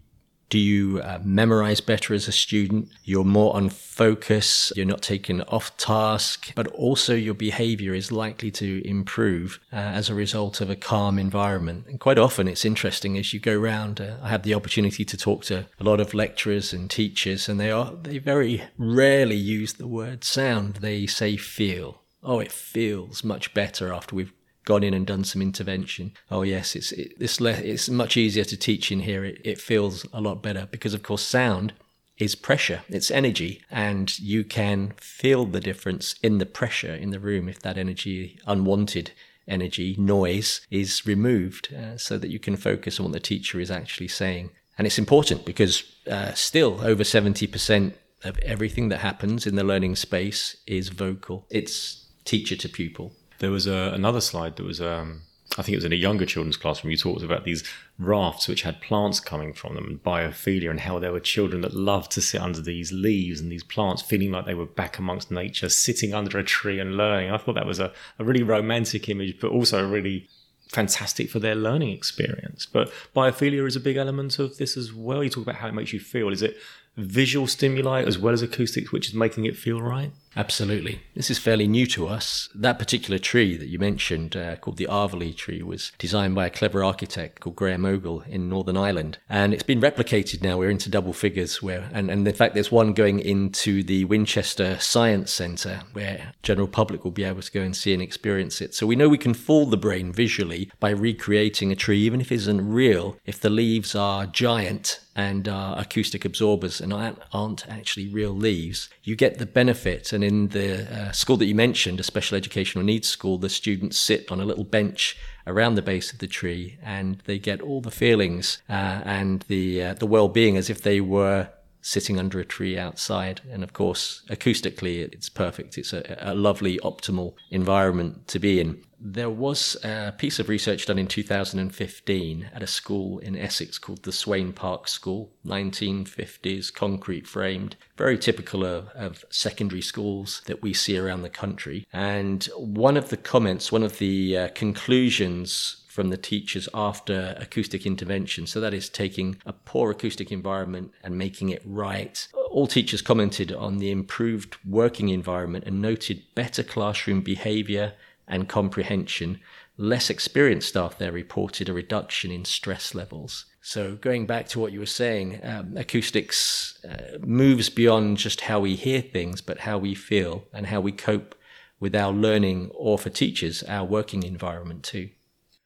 do 0.50 0.59
you 0.59 1.00
uh, 1.00 1.21
memorize 1.25 1.80
better 1.80 2.12
as 2.12 2.28
a 2.28 2.33
student? 2.33 2.90
You're 3.04 3.25
more 3.25 3.54
on 3.54 3.71
focus. 3.71 4.73
You're 4.76 4.85
not 4.85 5.00
taken 5.00 5.42
off 5.42 5.76
task, 5.76 6.52
but 6.57 6.66
also 6.69 7.14
your 7.14 7.35
behavior 7.35 7.95
is 7.95 8.11
likely 8.11 8.50
to 8.52 8.87
improve 8.87 9.61
uh, 9.73 9.76
as 9.76 10.11
a 10.11 10.14
result 10.14 10.61
of 10.61 10.69
a 10.69 10.76
calm 10.76 11.19
environment. 11.19 11.87
And 11.87 12.00
quite 12.00 12.19
often 12.19 12.49
it's 12.49 12.64
interesting 12.64 13.16
as 13.16 13.33
you 13.33 13.38
go 13.38 13.59
around. 13.59 14.00
Uh, 14.00 14.16
I 14.23 14.28
have 14.28 14.42
the 14.42 14.54
opportunity 14.54 15.04
to 15.04 15.16
talk 15.16 15.45
to 15.45 15.66
a 15.78 15.85
lot 15.85 16.00
of 16.00 16.14
lecturers 16.14 16.73
and 16.73 16.90
teachers 16.90 17.49
and 17.49 17.61
they 17.61 17.71
are, 17.71 17.92
they 18.02 18.19
very 18.19 18.64
rarely 18.76 19.37
use 19.37 19.75
the 19.75 19.87
word 19.87 20.25
sound. 20.25 20.76
They 20.76 21.07
say 21.07 21.37
feel. 21.37 22.02
Oh, 22.23 22.40
it 22.40 22.52
feels 22.52 23.25
much 23.25 23.54
better 23.54 23.92
after 23.92 24.16
we've 24.16 24.33
gone 24.71 24.85
in 24.85 24.95
and 24.95 25.05
done 25.05 25.25
some 25.25 25.43
intervention. 25.43 26.12
Oh 26.31 26.43
yes, 26.43 26.77
it's 26.77 26.93
it, 26.93 27.15
it's 27.19 27.41
le- 27.41 27.65
it's 27.73 27.89
much 27.89 28.17
easier 28.17 28.45
to 28.45 28.57
teach 28.57 28.93
in 28.93 29.00
here. 29.00 29.25
It, 29.25 29.41
it 29.45 29.61
feels 29.61 30.07
a 30.12 30.21
lot 30.21 30.43
better 30.43 30.69
because 30.71 30.95
of 30.95 31.03
course 31.03 31.23
sound 31.23 31.73
is 32.19 32.37
pressure, 32.37 32.83
it's 32.89 33.11
energy, 33.11 33.62
and 33.71 34.07
you 34.21 34.45
can 34.45 34.93
feel 34.99 35.45
the 35.45 35.67
difference 35.71 36.15
in 36.23 36.39
the 36.39 36.47
pressure 36.47 36.95
in 36.95 37.11
the 37.11 37.19
room 37.19 37.49
if 37.49 37.59
that 37.61 37.79
energy, 37.79 38.39
unwanted 38.47 39.11
energy, 39.49 39.97
noise 39.99 40.61
is 40.71 41.05
removed, 41.05 41.75
uh, 41.75 41.97
so 41.97 42.17
that 42.19 42.31
you 42.31 42.39
can 42.39 42.57
focus 42.57 43.00
on 43.00 43.07
what 43.07 43.12
the 43.12 43.29
teacher 43.33 43.59
is 43.59 43.71
actually 43.71 44.09
saying. 44.09 44.50
And 44.79 44.87
it's 44.87 44.99
important 44.99 45.45
because 45.45 45.83
uh, 46.09 46.33
still 46.35 46.81
over 46.83 47.03
70% 47.03 47.95
of 48.23 48.39
everything 48.39 48.91
that 48.91 48.99
happens 48.99 49.47
in 49.47 49.57
the 49.57 49.65
learning 49.65 49.97
space 49.97 50.57
is 50.67 50.91
vocal. 50.91 51.47
It's 51.50 52.07
teacher 52.25 52.55
to 52.55 52.69
pupil. 52.69 53.12
There 53.40 53.50
was 53.50 53.66
a, 53.66 53.92
another 53.92 54.20
slide 54.20 54.56
that 54.56 54.64
was, 54.64 54.80
um, 54.80 55.23
I 55.59 55.62
think 55.62 55.75
it 55.75 55.78
was 55.78 55.85
in 55.85 55.92
a 55.92 55.97
younger 55.97 56.25
children's 56.25 56.56
classroom. 56.56 56.92
You 56.92 56.97
talked 56.97 57.23
about 57.23 57.44
these 57.44 57.64
rafts 57.99 58.47
which 58.47 58.62
had 58.62 58.80
plants 58.80 59.18
coming 59.18 59.52
from 59.52 59.75
them 59.75 59.87
and 59.87 60.02
biophilia, 60.02 60.70
and 60.70 60.80
how 60.80 60.99
there 60.99 61.12
were 61.12 61.20
children 61.20 61.62
that 61.62 61.75
loved 61.75 62.12
to 62.12 62.20
sit 62.20 62.40
under 62.40 62.61
these 62.61 62.92
leaves 62.92 63.40
and 63.40 63.50
these 63.50 63.64
plants, 63.64 64.02
feeling 64.02 64.30
like 64.30 64.47
they 64.47 64.54
were 64.54 64.66
back 64.66 64.99
amongst 64.99 65.30
nature, 65.30 65.68
sitting 65.68 66.14
under 66.14 66.38
a 66.38 66.44
tree 66.44 66.78
and 66.78 66.97
learning. 66.97 67.30
I 67.30 67.38
thought 67.38 67.56
that 67.56 67.66
was 67.66 67.80
a, 67.80 67.92
a 68.18 68.25
really 68.25 68.42
romantic 68.42 69.09
image, 69.09 69.40
but 69.40 69.50
also 69.50 69.87
really 69.88 70.28
fantastic 70.68 71.28
for 71.28 71.40
their 71.40 71.56
learning 71.56 71.90
experience. 71.90 72.64
But 72.64 72.92
biophilia 73.16 73.66
is 73.66 73.75
a 73.75 73.80
big 73.80 73.97
element 73.97 74.38
of 74.38 74.56
this 74.59 74.76
as 74.76 74.92
well. 74.92 75.25
You 75.25 75.30
talk 75.30 75.42
about 75.42 75.56
how 75.56 75.68
it 75.68 75.75
makes 75.75 75.92
you 75.92 75.99
feel. 75.99 76.28
Is 76.28 76.42
it 76.42 76.56
visual 76.97 77.47
stimuli 77.47 78.02
as 78.02 78.18
well 78.18 78.35
as 78.35 78.42
acoustics, 78.42 78.92
which 78.92 79.09
is 79.09 79.14
making 79.14 79.47
it 79.47 79.56
feel 79.56 79.80
right? 79.80 80.12
Absolutely. 80.37 81.00
This 81.14 81.28
is 81.28 81.38
fairly 81.38 81.66
new 81.66 81.87
to 81.88 82.06
us. 82.06 82.49
That 82.54 82.78
particular 82.78 83.18
tree 83.18 83.56
that 83.56 83.68
you 83.68 83.80
mentioned, 83.80 84.37
uh, 84.37 84.56
called 84.56 84.76
the 84.76 84.87
Arvely 84.87 85.37
tree, 85.37 85.60
was 85.60 85.90
designed 85.99 86.37
by 86.37 86.46
a 86.46 86.50
clever 86.50 86.84
architect 86.84 87.40
called 87.40 87.56
Graham 87.56 87.84
Ogle 87.84 88.22
in 88.22 88.49
Northern 88.49 88.76
Ireland. 88.76 89.18
And 89.28 89.52
it's 89.52 89.64
been 89.64 89.80
replicated 89.80 90.42
now. 90.42 90.56
We're 90.56 90.70
into 90.70 90.88
double 90.88 91.12
figures 91.12 91.60
where, 91.60 91.90
and, 91.92 92.10
and 92.10 92.26
in 92.26 92.34
fact, 92.34 92.54
there's 92.54 92.70
one 92.70 92.92
going 92.92 93.18
into 93.18 93.82
the 93.82 94.04
Winchester 94.04 94.78
Science 94.78 95.32
Centre 95.32 95.80
where 95.94 96.32
general 96.44 96.68
public 96.68 97.02
will 97.02 97.10
be 97.10 97.25
able 97.25 97.42
to 97.42 97.52
go 97.52 97.62
and 97.62 97.76
see 97.76 97.92
and 97.92 98.02
experience 98.02 98.60
it. 98.60 98.72
So 98.72 98.87
we 98.87 98.96
know 98.96 99.08
we 99.08 99.18
can 99.18 99.34
fool 99.34 99.66
the 99.66 99.76
brain 99.76 100.12
visually 100.12 100.70
by 100.78 100.90
recreating 100.90 101.72
a 101.72 101.76
tree, 101.76 101.99
even 102.02 102.20
if 102.20 102.30
it 102.30 102.37
isn't 102.37 102.68
real, 102.68 103.16
if 103.26 103.40
the 103.40 103.50
leaves 103.50 103.96
are 103.96 104.26
giant 104.26 105.00
and 105.16 105.49
are 105.49 105.78
acoustic 105.78 106.25
absorbers 106.25 106.80
and 106.80 106.92
aren't 106.92 107.68
actually 107.68 108.08
real 108.08 108.30
leaves, 108.30 108.88
you 109.02 109.16
get 109.16 109.38
the 109.38 109.46
benefit. 109.46 110.12
And 110.12 110.20
in 110.23 110.49
the 110.49 110.87
uh, 110.91 111.12
school 111.12 111.37
that 111.39 111.47
you 111.47 111.55
mentioned, 111.55 112.00
a 112.00 112.03
special 112.03 112.37
educational 112.37 112.85
needs 112.85 113.09
school, 113.09 113.39
the 113.39 113.49
students 113.49 113.99
sit 113.99 114.31
on 114.31 114.41
a 114.41 114.45
little 114.45 114.65
bench 114.65 115.17
around 115.47 115.75
the 115.75 115.83
base 115.83 116.12
of 116.12 116.19
the 116.19 116.27
tree 116.27 116.79
and 116.83 117.23
they 117.27 117.39
get 117.39 117.61
all 117.61 117.81
the 117.81 117.91
feelings 117.91 118.62
uh, 118.69 119.03
and 119.05 119.43
the 119.49 119.83
uh, 119.83 119.95
the 119.95 120.07
well-being 120.07 120.57
as 120.57 120.71
if 120.71 120.83
they 120.83 121.00
were 121.00 121.49
sitting 121.83 122.19
under 122.19 122.39
a 122.39 122.45
tree 122.45 122.79
outside. 122.79 123.41
And 123.50 123.62
of 123.62 123.73
course, 123.73 124.23
acoustically, 124.29 125.00
it's 125.12 125.29
perfect. 125.29 125.79
It's 125.79 125.93
a, 125.93 126.17
a, 126.21 126.35
lovely, 126.35 126.79
optimal 126.79 127.35
environment 127.50 128.29
to 128.29 128.39
be 128.39 128.61
in. 128.61 128.83
There 129.02 129.30
was 129.30 129.78
a 129.83 130.12
piece 130.16 130.38
of 130.38 130.50
research 130.50 130.85
done 130.85 130.99
in 130.99 131.07
2015 131.07 132.50
at 132.52 132.62
a 132.62 132.66
school 132.66 133.19
in 133.21 133.35
Essex 133.35 133.78
called 133.78 134.02
the 134.02 134.12
Sweyne 134.12 134.52
Park 134.52 134.88
School, 134.88 135.33
1950s, 135.47 136.73
concrete 136.73 137.26
framed, 137.26 137.76
very 137.97 138.19
typical 138.19 138.62
of, 138.62 138.88
of 138.88 139.25
secondary 139.30 139.80
schools 139.80 140.42
that 140.45 140.61
we 140.61 140.75
see 140.75 140.99
around 140.99 141.23
the 141.23 141.30
country. 141.30 141.87
And 141.95 142.45
one 142.57 142.99
of 142.99 143.09
the 143.09 143.16
comments, 143.16 143.73
one 143.73 143.83
of 143.83 143.99
the 143.99 144.37
uh, 144.37 144.49
conclusions 144.49 145.80
from 145.88 146.11
the 146.11 146.16
teachers 146.16 146.69
after 146.73 147.35
acoustic 147.38 147.85
intervention. 147.85 148.47
So 148.47 148.61
that 148.61 148.73
is 148.73 148.88
taking 148.88 149.40
a 149.45 149.52
poor 149.52 149.90
acoustic 149.90 150.30
environment 150.30 150.92
and 151.02 151.19
making 151.19 151.49
it 151.49 151.62
right. 151.64 152.28
All 152.50 152.66
teachers 152.66 153.02
commented 153.02 153.52
on 153.52 153.78
the 153.78 153.90
improved 153.90 154.57
working 154.64 155.09
environment 155.09 155.64
and 155.66 155.83
noted 155.83 156.23
better 156.35 156.62
classroom 156.62 157.23
behavior 157.23 157.95
and 158.30 158.49
comprehension. 158.49 159.40
Less 159.76 160.08
experienced 160.08 160.68
staff 160.68 160.96
there 160.99 161.12
reported 161.12 161.68
a 161.68 161.72
reduction 161.72 162.30
in 162.30 162.44
stress 162.44 162.94
levels. 162.94 163.46
So, 163.62 163.96
going 163.96 164.26
back 164.26 164.49
to 164.49 164.58
what 164.58 164.72
you 164.72 164.80
were 164.80 164.87
saying, 164.87 165.40
um, 165.42 165.76
acoustics 165.76 166.82
uh, 166.84 167.18
moves 167.20 167.68
beyond 167.68 168.16
just 168.16 168.42
how 168.42 168.60
we 168.60 168.75
hear 168.76 169.02
things, 169.02 169.42
but 169.42 169.58
how 169.58 169.76
we 169.76 169.94
feel 169.94 170.44
and 170.52 170.66
how 170.66 170.80
we 170.80 170.92
cope 170.92 171.34
with 171.78 171.94
our 171.94 172.12
learning, 172.12 172.70
or 172.75 172.99
for 172.99 173.10
teachers, 173.10 173.62
our 173.64 173.84
working 173.84 174.22
environment 174.22 174.82
too. 174.82 175.10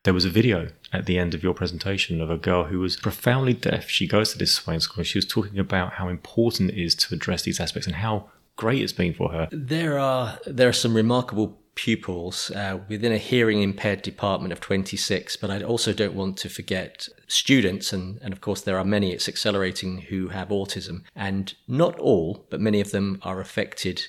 There 0.04 0.14
was 0.14 0.24
a 0.24 0.30
video 0.30 0.68
at 0.92 1.06
the 1.06 1.18
end 1.18 1.34
of 1.34 1.42
your 1.42 1.54
presentation 1.54 2.20
of 2.20 2.30
a 2.30 2.36
girl 2.36 2.64
who 2.64 2.78
was 2.78 2.96
profoundly 2.96 3.54
deaf. 3.54 3.88
She 3.88 4.06
goes 4.06 4.32
to 4.32 4.38
this 4.38 4.54
Sweyne 4.54 4.80
school. 4.80 5.02
She 5.02 5.18
was 5.18 5.26
talking 5.26 5.58
about 5.58 5.94
how 5.94 6.08
important 6.08 6.70
it 6.70 6.80
is 6.80 6.94
to 6.96 7.14
address 7.14 7.42
these 7.42 7.58
aspects 7.58 7.86
and 7.86 7.96
how 7.96 8.28
great 8.56 8.82
it's 8.82 8.92
been 8.92 9.14
for 9.14 9.32
her. 9.32 9.48
There 9.50 9.98
are 9.98 10.38
there 10.46 10.68
are 10.68 10.74
some 10.74 10.94
remarkable 10.94 11.58
pupils 11.74 12.50
uh, 12.52 12.78
within 12.88 13.12
a 13.12 13.18
hearing 13.18 13.62
impaired 13.62 14.02
department 14.02 14.52
of 14.52 14.60
26, 14.60 15.36
but 15.36 15.50
I 15.50 15.62
also 15.62 15.92
don't 15.92 16.14
want 16.14 16.36
to 16.38 16.48
forget 16.48 17.08
students, 17.26 17.92
and, 17.92 18.18
and 18.22 18.32
of 18.32 18.40
course, 18.40 18.60
there 18.60 18.78
are 18.78 18.84
many, 18.84 19.12
it's 19.12 19.28
accelerating, 19.28 20.02
who 20.02 20.28
have 20.28 20.48
autism. 20.48 21.02
And 21.14 21.54
not 21.66 21.98
all, 21.98 22.46
but 22.50 22.60
many 22.60 22.80
of 22.80 22.90
them 22.90 23.18
are 23.22 23.40
affected 23.40 24.06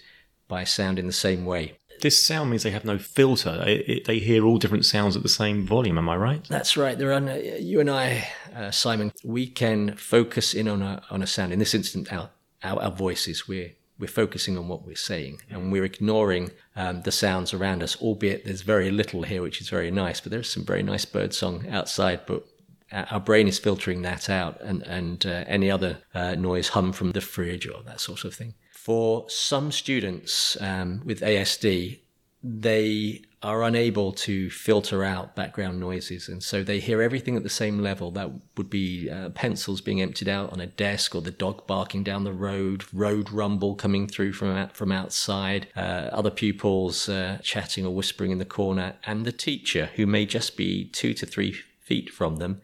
by 0.47 0.63
sound 0.63 0.99
in 0.99 1.07
the 1.07 1.13
same 1.13 1.45
way. 1.45 1.77
This 2.01 2.21
sound 2.21 2.49
means 2.49 2.63
they 2.63 2.71
have 2.71 2.85
no 2.85 2.97
filter. 2.97 3.63
It, 3.65 3.89
it, 3.89 4.05
they 4.05 4.19
hear 4.19 4.45
all 4.45 4.57
different 4.57 4.85
sounds 4.85 5.15
at 5.15 5.23
the 5.23 5.29
same 5.29 5.65
volume. 5.65 5.97
Am 5.97 6.09
I 6.09 6.17
right? 6.17 6.45
That's 6.49 6.75
right. 6.75 6.97
There 6.97 7.13
are 7.13 7.37
you 7.39 7.79
and 7.79 7.89
I, 7.89 8.27
uh, 8.53 8.71
Simon. 8.71 9.13
We 9.23 9.47
can 9.47 9.95
focus 9.95 10.53
in 10.53 10.67
on 10.67 10.81
a 10.81 11.01
on 11.09 11.21
a 11.21 11.27
sound. 11.27 11.53
In 11.53 11.59
this 11.59 11.73
instance, 11.73 12.09
our 12.11 12.31
our, 12.63 12.81
our 12.83 12.91
voices. 12.91 13.47
We're 13.47 13.71
we're 13.97 14.07
focusing 14.07 14.57
on 14.57 14.67
what 14.67 14.85
we're 14.85 14.95
saying, 14.95 15.41
and 15.49 15.71
we're 15.71 15.85
ignoring 15.85 16.51
um, 16.75 17.01
the 17.03 17.11
sounds 17.11 17.53
around 17.53 17.81
us. 17.83 17.95
Albeit 18.01 18.45
there's 18.45 18.61
very 18.61 18.91
little 18.91 19.23
here, 19.23 19.41
which 19.41 19.61
is 19.61 19.69
very 19.69 19.91
nice. 19.91 20.19
But 20.19 20.31
there's 20.31 20.49
some 20.49 20.65
very 20.65 20.83
nice 20.83 21.05
bird 21.05 21.33
song 21.33 21.67
outside. 21.69 22.21
But 22.25 22.45
our 22.91 23.19
brain 23.19 23.47
is 23.47 23.59
filtering 23.59 24.01
that 24.03 24.29
out, 24.29 24.61
and 24.61 24.83
and 24.83 25.25
uh, 25.25 25.43
any 25.47 25.71
other 25.71 25.99
uh, 26.13 26.35
noise, 26.35 26.69
hum 26.69 26.91
from 26.93 27.11
the 27.11 27.21
fridge 27.21 27.67
or 27.67 27.83
that 27.83 27.99
sort 27.99 28.25
of 28.25 28.33
thing 28.33 28.55
for 28.85 29.27
some 29.27 29.71
students 29.71 30.61
um, 30.61 31.01
with 31.03 31.21
ASD, 31.21 32.01
they 32.43 33.23
are 33.45 33.61
unable 33.61 34.11
to 34.11 34.49
filter 34.49 35.03
out 35.03 35.35
background 35.35 35.79
noises. 35.79 36.27
And 36.27 36.41
so 36.41 36.63
they 36.63 36.79
hear 36.79 36.99
everything 36.99 37.37
at 37.37 37.43
the 37.43 37.49
same 37.49 37.77
level. 37.77 38.09
That 38.09 38.31
would 38.57 38.71
be 38.71 39.07
uh, 39.07 39.29
pencils 39.29 39.81
being 39.81 40.01
emptied 40.01 40.27
out 40.27 40.51
on 40.51 40.59
a 40.59 40.65
desk 40.65 41.13
or 41.13 41.21
the 41.21 41.29
dog 41.29 41.67
barking 41.67 42.03
down 42.03 42.23
the 42.23 42.33
road, 42.33 42.85
road 42.91 43.29
rumble 43.29 43.75
coming 43.75 44.07
through 44.07 44.33
from, 44.33 44.69
from 44.69 44.91
outside, 44.91 45.67
uh, 45.75 46.09
other 46.11 46.31
pupils 46.31 47.07
uh, 47.07 47.37
chatting 47.43 47.85
or 47.85 47.93
whispering 47.93 48.31
in 48.31 48.39
the 48.39 48.45
corner, 48.45 48.95
and 49.05 49.25
the 49.25 49.31
teacher 49.31 49.91
who 49.95 50.07
may 50.07 50.25
just 50.25 50.57
be 50.57 50.85
two 50.85 51.13
to 51.13 51.27
three 51.27 51.55
feet 51.81 52.09
from 52.09 52.37
them. 52.37 52.63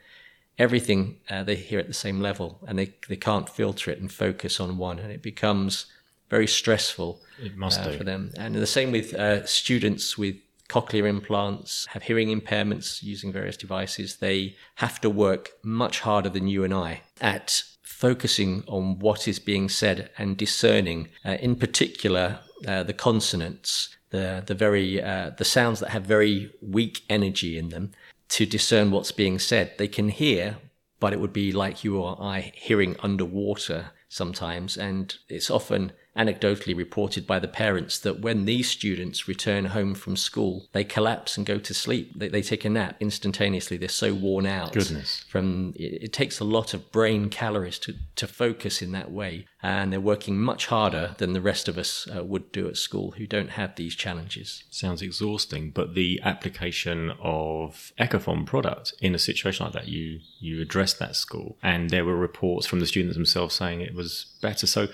Everything 0.58 1.18
uh, 1.30 1.44
they 1.44 1.58
hear 1.58 1.78
at 1.78 1.88
the 1.88 1.94
same 1.94 2.20
level 2.20 2.60
and 2.68 2.80
they, 2.80 2.96
they 3.08 3.16
can't 3.16 3.48
filter 3.48 3.92
it 3.92 4.00
and 4.00 4.12
focus 4.12 4.60
on 4.60 4.80
one. 4.80 4.98
And 4.98 5.12
it 5.12 5.22
becomes 5.22 5.86
very 6.32 6.48
stressful 6.48 7.22
it 7.40 7.56
must 7.56 7.82
uh, 7.82 7.92
for 7.92 8.04
them. 8.04 8.32
And 8.38 8.56
the 8.56 8.66
same 8.66 8.92
with 8.92 9.14
uh, 9.14 9.46
students 9.46 10.18
with 10.18 10.38
cochlear 10.72 11.06
implants, 11.08 11.86
have 11.94 12.04
hearing 12.04 12.30
impairments 12.30 13.04
using 13.04 13.32
various 13.32 13.58
devices. 13.58 14.18
They 14.18 14.56
have 14.76 15.02
to 15.02 15.10
work 15.10 15.52
much 15.64 16.00
harder 16.00 16.30
than 16.30 16.48
you 16.48 16.64
and 16.64 16.74
I 16.74 17.02
at 17.20 17.64
focusing 17.82 18.64
on 18.68 18.98
what 19.00 19.28
is 19.28 19.38
being 19.38 19.70
said 19.70 20.10
and 20.18 20.38
discerning, 20.38 21.10
uh, 21.26 21.38
in 21.48 21.56
particular, 21.56 22.40
uh, 22.68 22.84
the 22.84 22.94
consonants, 22.94 23.96
the 24.12 24.44
the 24.46 24.56
very 24.56 25.02
uh, 25.02 25.32
the 25.38 25.46
sounds 25.46 25.80
that 25.82 25.90
have 25.90 26.16
very 26.18 26.52
weak 26.62 27.02
energy 27.10 27.58
in 27.58 27.70
them, 27.70 27.92
to 28.30 28.46
discern 28.46 28.92
what's 28.92 29.12
being 29.12 29.40
said. 29.40 29.74
They 29.78 29.88
can 29.88 30.10
hear, 30.10 30.58
but 31.00 31.14
it 31.14 31.20
would 31.20 31.34
be 31.34 31.52
like 31.52 31.84
you 31.84 31.98
or 31.98 32.22
I 32.22 32.54
hearing 32.56 32.96
underwater 33.00 33.92
sometimes, 34.10 34.78
and 34.78 35.16
it's 35.30 35.52
often 35.52 35.92
anecdotally 36.18 36.76
reported 36.76 37.26
by 37.26 37.40
the 37.40 37.48
parents 37.48 37.98
that 38.00 38.20
when 38.20 38.46
these 38.46 38.70
students 38.70 39.28
return 39.28 39.66
home 39.66 39.96
from 39.96 40.18
school, 40.18 40.68
they 40.74 40.84
collapse 40.84 41.38
and 41.38 41.46
go 41.46 41.58
to 41.58 41.74
sleep. 41.74 42.12
They, 42.16 42.28
they 42.28 42.42
take 42.42 42.66
a 42.66 42.70
nap 42.70 42.98
instantaneously. 43.00 43.78
They're 43.78 43.90
so 43.90 44.14
worn 44.14 44.46
out. 44.46 44.74
Goodness. 44.74 45.24
From 45.30 45.74
it, 45.76 46.04
it, 46.04 46.14
takes 46.14 46.40
a 46.40 46.44
lot 46.44 46.74
of 46.74 46.92
brain 46.92 47.30
calories 47.30 47.80
to, 47.80 47.96
to 48.18 48.28
focus 48.28 48.82
in 48.82 48.92
that 48.92 49.12
way, 49.12 49.48
and 49.64 49.94
they're 49.94 50.02
working 50.02 50.38
much 50.38 50.68
harder 50.68 51.16
than 51.18 51.32
the 51.32 51.42
rest 51.42 51.70
of 51.70 51.78
us 51.78 52.08
uh, 52.14 52.24
would 52.24 52.52
do 52.52 52.68
at 52.68 52.76
school 52.76 53.12
who 53.12 53.26
don't 53.26 53.52
have 53.52 53.76
these 53.76 53.96
challenges. 53.96 54.66
Sounds 54.70 55.02
exhausting, 55.02 55.72
but 55.72 55.96
the 55.96 56.20
application 56.24 57.14
of 57.22 57.94
Ecophon 57.98 58.46
product 58.46 58.94
in 59.00 59.16
a 59.16 59.20
situation 59.20 59.66
like 59.66 59.74
that, 59.74 59.88
you 59.88 60.20
you 60.40 60.62
addressed 60.62 61.00
that 61.00 61.16
school, 61.16 61.58
and 61.64 61.90
there 61.90 62.04
were 62.04 62.18
reports 62.18 62.68
from 62.68 62.82
the 62.82 62.88
students 62.88 63.16
themselves 63.16 63.56
saying 63.56 63.80
it 63.80 63.96
was 63.96 64.26
better. 64.42 64.68
So 64.68 64.88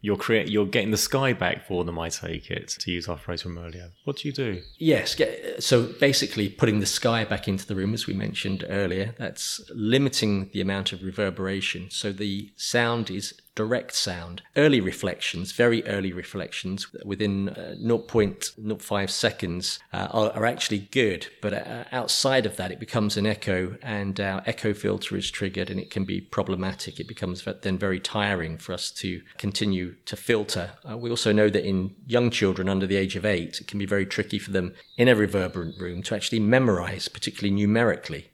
you're 0.00 0.16
create 0.16 0.48
you're 0.48 0.66
getting 0.66 0.90
the 0.90 0.96
sky 0.96 1.32
back 1.32 1.66
for 1.66 1.84
them 1.84 1.98
i 1.98 2.08
take 2.08 2.50
it 2.50 2.68
to 2.68 2.90
use 2.90 3.08
our 3.08 3.18
phrase 3.18 3.42
from 3.42 3.58
earlier. 3.58 3.90
What 4.04 4.18
do 4.18 4.28
you 4.28 4.34
do? 4.34 4.62
Yes 4.78 5.14
get, 5.14 5.62
so 5.62 5.86
basically 6.00 6.48
putting 6.48 6.80
the 6.80 6.86
sky 6.86 7.24
back 7.24 7.48
into 7.48 7.66
the 7.66 7.74
room 7.74 7.94
as 7.94 8.06
we 8.06 8.14
mentioned 8.14 8.64
earlier 8.68 9.14
that's 9.18 9.60
limiting 9.74 10.50
the 10.52 10.60
amount 10.60 10.92
of 10.92 11.02
reverberation. 11.02 11.90
So 11.90 12.12
the 12.12 12.50
sound 12.56 13.10
is 13.10 13.34
direct 13.58 13.92
sound. 13.92 14.40
Early 14.56 14.80
reflections, 14.80 15.50
very 15.50 15.84
early 15.84 16.12
reflections 16.12 16.86
within 17.04 17.48
uh, 17.48 17.74
0.05 17.82 19.10
seconds 19.10 19.80
uh, 19.92 20.06
are, 20.12 20.30
are, 20.30 20.46
actually 20.46 20.88
good, 20.92 21.26
but 21.42 21.52
uh, 21.52 21.82
outside 21.90 22.46
of 22.46 22.54
that, 22.54 22.70
it 22.70 22.78
becomes 22.78 23.16
an 23.16 23.26
echo 23.26 23.76
and 23.82 24.20
our 24.20 24.44
echo 24.46 24.72
filter 24.72 25.16
is 25.16 25.28
triggered 25.28 25.70
and 25.70 25.80
it 25.80 25.90
can 25.90 26.04
be 26.04 26.20
problematic. 26.20 27.00
It 27.00 27.08
becomes 27.08 27.44
then 27.62 27.78
very 27.78 27.98
tiring 27.98 28.58
for 28.58 28.72
us 28.74 28.92
to 28.92 29.22
continue 29.38 29.96
to 30.04 30.14
filter. 30.14 30.70
Uh, 30.88 30.96
we 30.96 31.10
also 31.10 31.32
know 31.32 31.48
that 31.50 31.66
in 31.66 31.96
young 32.06 32.30
children 32.30 32.68
under 32.68 32.86
the 32.86 32.96
age 32.96 33.16
of 33.16 33.26
eight, 33.26 33.60
it 33.60 33.66
can 33.66 33.80
be 33.80 33.86
very 33.86 34.06
tricky 34.06 34.38
for 34.38 34.52
them 34.52 34.72
in 34.96 35.08
a 35.08 35.16
reverberant 35.16 35.80
room 35.80 36.00
to 36.04 36.14
actually 36.14 36.38
memorize, 36.38 37.08
particularly 37.08 37.52
numerically 37.52 38.30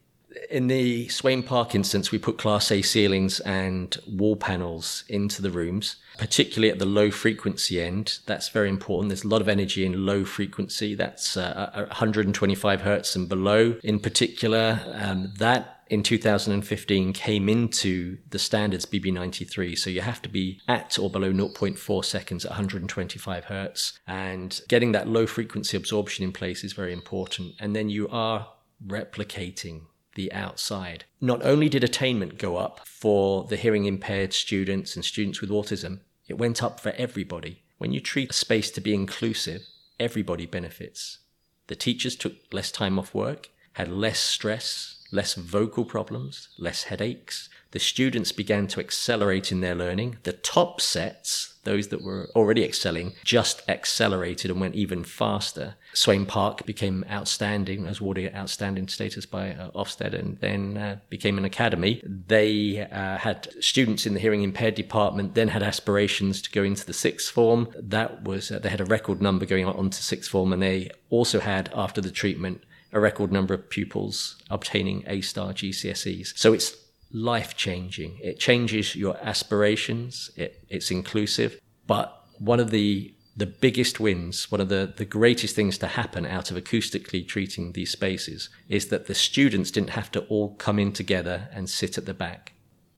in 0.54 0.68
the 0.68 1.08
Sweyne 1.08 1.42
Park 1.42 1.74
instance, 1.74 2.12
we 2.12 2.18
put 2.18 2.38
Class 2.38 2.70
A 2.70 2.80
ceilings 2.80 3.40
and 3.40 3.96
wall 4.06 4.36
panels 4.36 5.02
into 5.08 5.42
the 5.42 5.50
rooms, 5.50 5.96
particularly 6.16 6.70
at 6.70 6.78
the 6.78 6.86
low 6.86 7.10
frequency 7.10 7.82
end. 7.82 8.20
That's 8.26 8.50
very 8.50 8.68
important. 8.68 9.08
There's 9.08 9.24
a 9.24 9.28
lot 9.28 9.40
of 9.40 9.48
energy 9.48 9.84
in 9.84 10.06
low 10.06 10.24
frequency. 10.24 10.94
That's 10.94 11.36
uh, 11.36 11.86
125 11.88 12.82
hertz 12.82 13.16
and 13.16 13.28
below 13.28 13.80
in 13.82 13.98
particular. 13.98 14.80
Um, 14.92 15.32
that 15.38 15.80
in 15.88 16.04
2015 16.04 17.12
came 17.12 17.48
into 17.48 18.18
the 18.30 18.38
standards 18.38 18.86
BB93. 18.86 19.76
So 19.76 19.90
you 19.90 20.02
have 20.02 20.22
to 20.22 20.28
be 20.28 20.60
at 20.68 21.00
or 21.00 21.10
below 21.10 21.32
0.4 21.32 22.04
seconds 22.04 22.44
at 22.44 22.52
125 22.52 23.46
hertz. 23.46 23.98
And 24.06 24.60
getting 24.68 24.92
that 24.92 25.08
low 25.08 25.26
frequency 25.26 25.76
absorption 25.76 26.24
in 26.24 26.30
place 26.30 26.62
is 26.62 26.74
very 26.74 26.92
important. 26.92 27.54
And 27.58 27.74
then 27.74 27.90
you 27.90 28.08
are 28.08 28.52
replicating 28.86 29.86
the 30.14 30.32
outside. 30.32 31.04
Not 31.20 31.44
only 31.44 31.68
did 31.68 31.84
attainment 31.84 32.38
go 32.38 32.56
up 32.56 32.86
for 32.86 33.44
the 33.44 33.56
hearing 33.56 33.84
impaired 33.84 34.32
students 34.32 34.96
and 34.96 35.04
students 35.04 35.40
with 35.40 35.50
autism, 35.50 36.00
it 36.28 36.38
went 36.38 36.62
up 36.62 36.80
for 36.80 36.90
everybody. 36.92 37.62
When 37.78 37.92
you 37.92 38.00
treat 38.00 38.30
a 38.30 38.34
space 38.34 38.70
to 38.72 38.80
be 38.80 38.94
inclusive, 38.94 39.62
everybody 40.00 40.46
benefits. 40.46 41.18
The 41.66 41.76
teachers 41.76 42.16
took 42.16 42.34
less 42.52 42.70
time 42.70 42.98
off 42.98 43.14
work, 43.14 43.50
had 43.74 43.88
less 43.88 44.18
stress, 44.18 45.04
less 45.10 45.34
vocal 45.34 45.84
problems, 45.84 46.48
less 46.58 46.84
headaches. 46.84 47.48
The 47.74 47.80
students 47.80 48.30
began 48.30 48.68
to 48.68 48.78
accelerate 48.78 49.50
in 49.50 49.60
their 49.60 49.74
learning. 49.74 50.18
The 50.22 50.32
top 50.32 50.80
sets, 50.80 51.56
those 51.64 51.88
that 51.88 52.04
were 52.04 52.30
already 52.36 52.62
excelling, 52.62 53.14
just 53.24 53.68
accelerated 53.68 54.52
and 54.52 54.60
went 54.60 54.76
even 54.76 55.02
faster. 55.02 55.74
Sweyne 55.92 56.24
Park 56.24 56.64
became 56.66 57.04
outstanding, 57.10 57.88
as 57.88 57.98
awarded 57.98 58.32
outstanding 58.32 58.86
status 58.86 59.26
by 59.26 59.54
uh, 59.54 59.72
Ofsted, 59.72 60.14
and 60.14 60.38
then 60.38 60.76
uh, 60.76 60.98
became 61.08 61.36
an 61.36 61.44
academy. 61.44 62.00
They 62.06 62.86
uh, 62.92 63.18
had 63.18 63.52
students 63.58 64.06
in 64.06 64.14
the 64.14 64.20
hearing 64.20 64.44
impaired 64.44 64.76
department, 64.76 65.34
then 65.34 65.48
had 65.48 65.64
aspirations 65.64 66.40
to 66.42 66.52
go 66.52 66.62
into 66.62 66.86
the 66.86 66.92
sixth 66.92 67.32
form. 67.32 67.70
That 67.76 68.22
was 68.22 68.52
uh, 68.52 68.60
they 68.60 68.68
had 68.68 68.82
a 68.82 68.84
record 68.84 69.20
number 69.20 69.46
going 69.46 69.66
on 69.66 69.90
to 69.90 70.00
sixth 70.00 70.30
form, 70.30 70.52
and 70.52 70.62
they 70.62 70.92
also 71.10 71.40
had 71.40 71.70
after 71.74 72.00
the 72.00 72.12
treatment 72.12 72.62
a 72.92 73.00
record 73.00 73.32
number 73.32 73.52
of 73.52 73.68
pupils 73.68 74.36
obtaining 74.48 75.02
A 75.08 75.22
star 75.22 75.52
GCSEs. 75.52 76.38
So 76.38 76.52
it's 76.52 76.83
life 77.14 77.56
changing. 77.56 78.18
It 78.20 78.40
changes 78.40 78.94
your 78.96 79.16
aspirations. 79.22 80.30
It, 80.36 80.64
it's 80.68 80.90
inclusive. 80.90 81.58
But 81.86 82.20
one 82.38 82.60
of 82.60 82.70
the 82.70 83.14
the 83.36 83.46
biggest 83.46 83.98
wins, 83.98 84.48
one 84.52 84.60
of 84.60 84.68
the, 84.68 84.92
the 84.96 85.04
greatest 85.04 85.56
things 85.56 85.76
to 85.78 85.88
happen 85.88 86.24
out 86.24 86.52
of 86.52 86.56
acoustically 86.56 87.26
treating 87.26 87.72
these 87.72 87.90
spaces 87.90 88.48
is 88.68 88.88
that 88.88 89.06
the 89.06 89.14
students 89.14 89.72
didn't 89.72 89.90
have 89.90 90.08
to 90.12 90.20
all 90.26 90.54
come 90.54 90.78
in 90.78 90.92
together 90.92 91.48
and 91.52 91.68
sit 91.68 91.98
at 91.98 92.06
the 92.06 92.14
back. 92.14 92.52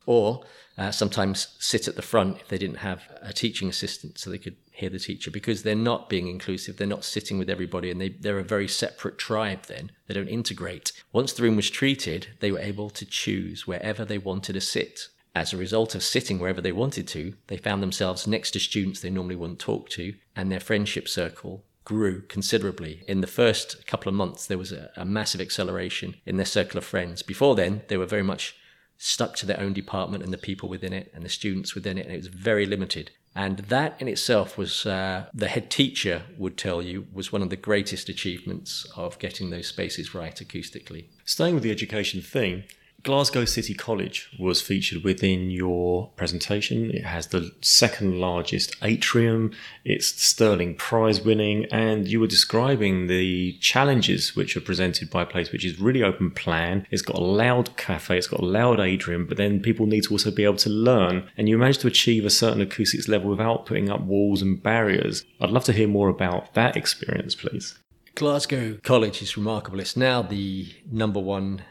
Or 0.05 0.45
uh, 0.77 0.91
sometimes 0.91 1.57
sit 1.59 1.89
at 1.89 1.97
the 1.97 2.03
front 2.03 2.39
if 2.39 2.49
they 2.49 2.59
didn't 2.59 2.77
have 2.79 3.05
a 3.23 3.33
teaching 3.33 3.71
assistant 3.71 4.19
so 4.19 4.29
they 4.29 4.37
could 4.37 4.57
hear 4.77 4.91
the 4.91 4.99
teacher 4.99 5.31
because 5.31 5.63
they're 5.63 5.75
not 5.75 6.11
being 6.11 6.29
inclusive. 6.29 6.77
They're 6.77 6.87
not 6.87 7.05
sitting 7.05 7.39
with 7.39 7.49
everybody 7.49 7.91
and 7.91 7.99
they, 7.99 8.11
they're 8.11 8.39
a 8.39 8.45
very 8.45 8.69
separate 8.69 9.17
tribe 9.17 9.63
then. 9.65 9.91
They 10.07 10.15
don't 10.15 10.29
integrate. 10.29 10.93
Once 11.13 11.33
the 11.33 11.43
room 11.43 11.57
was 11.57 11.71
treated, 11.71 12.29
they 12.41 12.53
were 12.53 12.59
able 12.59 12.91
to 12.91 13.07
choose 13.07 13.67
wherever 13.67 14.05
they 14.05 14.19
wanted 14.19 14.53
to 14.53 14.61
sit. 14.61 15.09
As 15.35 15.53
a 15.53 15.57
result 15.57 15.95
of 15.95 16.03
sitting 16.03 16.39
wherever 16.39 16.61
they 16.61 16.73
wanted 16.73 17.09
to, 17.09 17.35
they 17.47 17.57
found 17.57 17.83
themselves 17.83 18.27
next 18.27 18.51
to 18.53 18.61
students 18.61 19.01
they 19.01 19.11
normally 19.11 19.37
wouldn't 19.37 19.59
talk 19.59 19.89
to, 19.91 20.15
and 20.35 20.51
their 20.51 20.61
friendship 20.61 21.09
circle 21.09 21.65
grew 21.85 22.23
considerably. 22.23 23.03
In 23.07 23.21
the 23.21 23.27
first 23.27 23.87
couple 23.87 24.09
of 24.09 24.15
months, 24.15 24.47
there 24.47 24.59
was 24.59 24.73
a, 24.73 24.91
a 24.97 25.05
massive 25.05 25.41
acceleration 25.41 26.17
in 26.27 26.37
their 26.37 26.47
circle 26.47 26.79
of 26.79 26.85
friends. 26.85 27.23
Before 27.23 27.55
then, 27.55 27.83
they 27.89 27.97
were 27.97 28.07
very 28.07 28.23
much 28.23 28.57
stuck 28.99 29.37
to 29.37 29.47
their 29.47 29.61
own 29.61 29.73
department 29.73 30.25
and 30.25 30.33
the 30.33 30.39
people 30.39 30.69
within 30.69 30.93
it 30.93 31.11
and 31.15 31.25
the 31.25 31.29
students 31.29 31.75
within 31.75 31.99
it, 31.99 32.07
and 32.07 32.15
it 32.15 32.19
was 32.19 32.29
very 32.29 32.67
limited. 32.67 33.11
And 33.37 33.59
that 33.59 34.01
in 34.01 34.09
itself 34.09 34.57
was, 34.57 34.87
uh, 34.87 35.27
the 35.35 35.49
head 35.49 35.71
teacher 35.71 36.23
would 36.39 36.57
tell 36.57 36.81
you, 36.81 37.07
was 37.13 37.31
one 37.31 37.43
of 37.43 37.51
the 37.51 37.57
greatest 37.57 38.09
achievements 38.09 38.87
of 38.97 39.19
getting 39.19 39.51
those 39.51 39.67
spaces 39.67 40.15
right 40.15 40.35
acoustically. 40.35 41.05
Staying 41.27 41.53
with 41.53 41.63
the 41.63 41.71
education 41.71 42.23
thing, 42.23 42.65
Glasgow 43.07 43.45
City 43.45 43.73
College 43.73 44.29
was 44.37 44.61
featured 44.61 45.05
within 45.05 45.49
your 45.49 46.11
presentation. 46.17 46.91
It 46.91 47.05
has 47.05 47.29
the 47.29 47.53
second 47.61 48.19
largest 48.19 48.75
atrium, 48.83 49.53
it's 49.85 50.09
Stirling 50.21 50.75
Prize 50.75 51.21
winning, 51.21 51.67
and 51.67 52.09
you 52.09 52.19
were 52.19 52.27
describing 52.27 53.07
the 53.07 53.53
challenges 53.61 54.35
which 54.35 54.57
are 54.57 54.61
presented 54.61 55.09
by 55.09 55.23
a 55.23 55.27
place 55.27 55.53
which 55.53 55.65
is 55.65 55.79
really 55.79 56.03
open 56.03 56.33
plan. 56.33 56.85
It's 56.91 57.01
got 57.01 57.15
a 57.15 57.23
loud 57.23 57.77
cafe, 57.77 58.19
it's 58.19 58.27
got 58.27 58.41
a 58.41 58.45
loud 58.45 58.81
atrium, 58.81 59.25
but 59.25 59.37
then 59.37 59.61
people 59.61 59.87
need 59.87 60.03
to 60.03 60.11
also 60.11 60.33
be 60.33 60.43
able 60.43 60.57
to 60.57 60.71
learn. 60.71 61.31
And 61.37 61.49
you 61.49 61.59
managed 61.59 61.83
to 61.83 61.87
achieve 61.87 62.25
a 62.25 62.31
certain 62.31 62.61
acoustics 62.61 63.07
level 63.07 63.31
without 63.31 63.67
putting 63.67 63.89
up 63.89 64.01
walls 64.01 64.43
and 64.43 64.61
barriers. 64.61 65.25
I'd 65.41 65.51
love 65.51 65.65
to 65.67 65.73
hear 65.73 65.87
more 65.87 66.09
about 66.09 66.55
that 66.55 66.77
experience, 66.77 67.37
please. 67.37 67.79
Glasgow 68.17 68.79
College 68.83 69.23
is 69.23 69.37
remarkable. 69.37 69.79
It's 69.79 69.97
now 69.97 70.23
the 70.23 70.75
number 70.91 71.21
one 71.21 71.63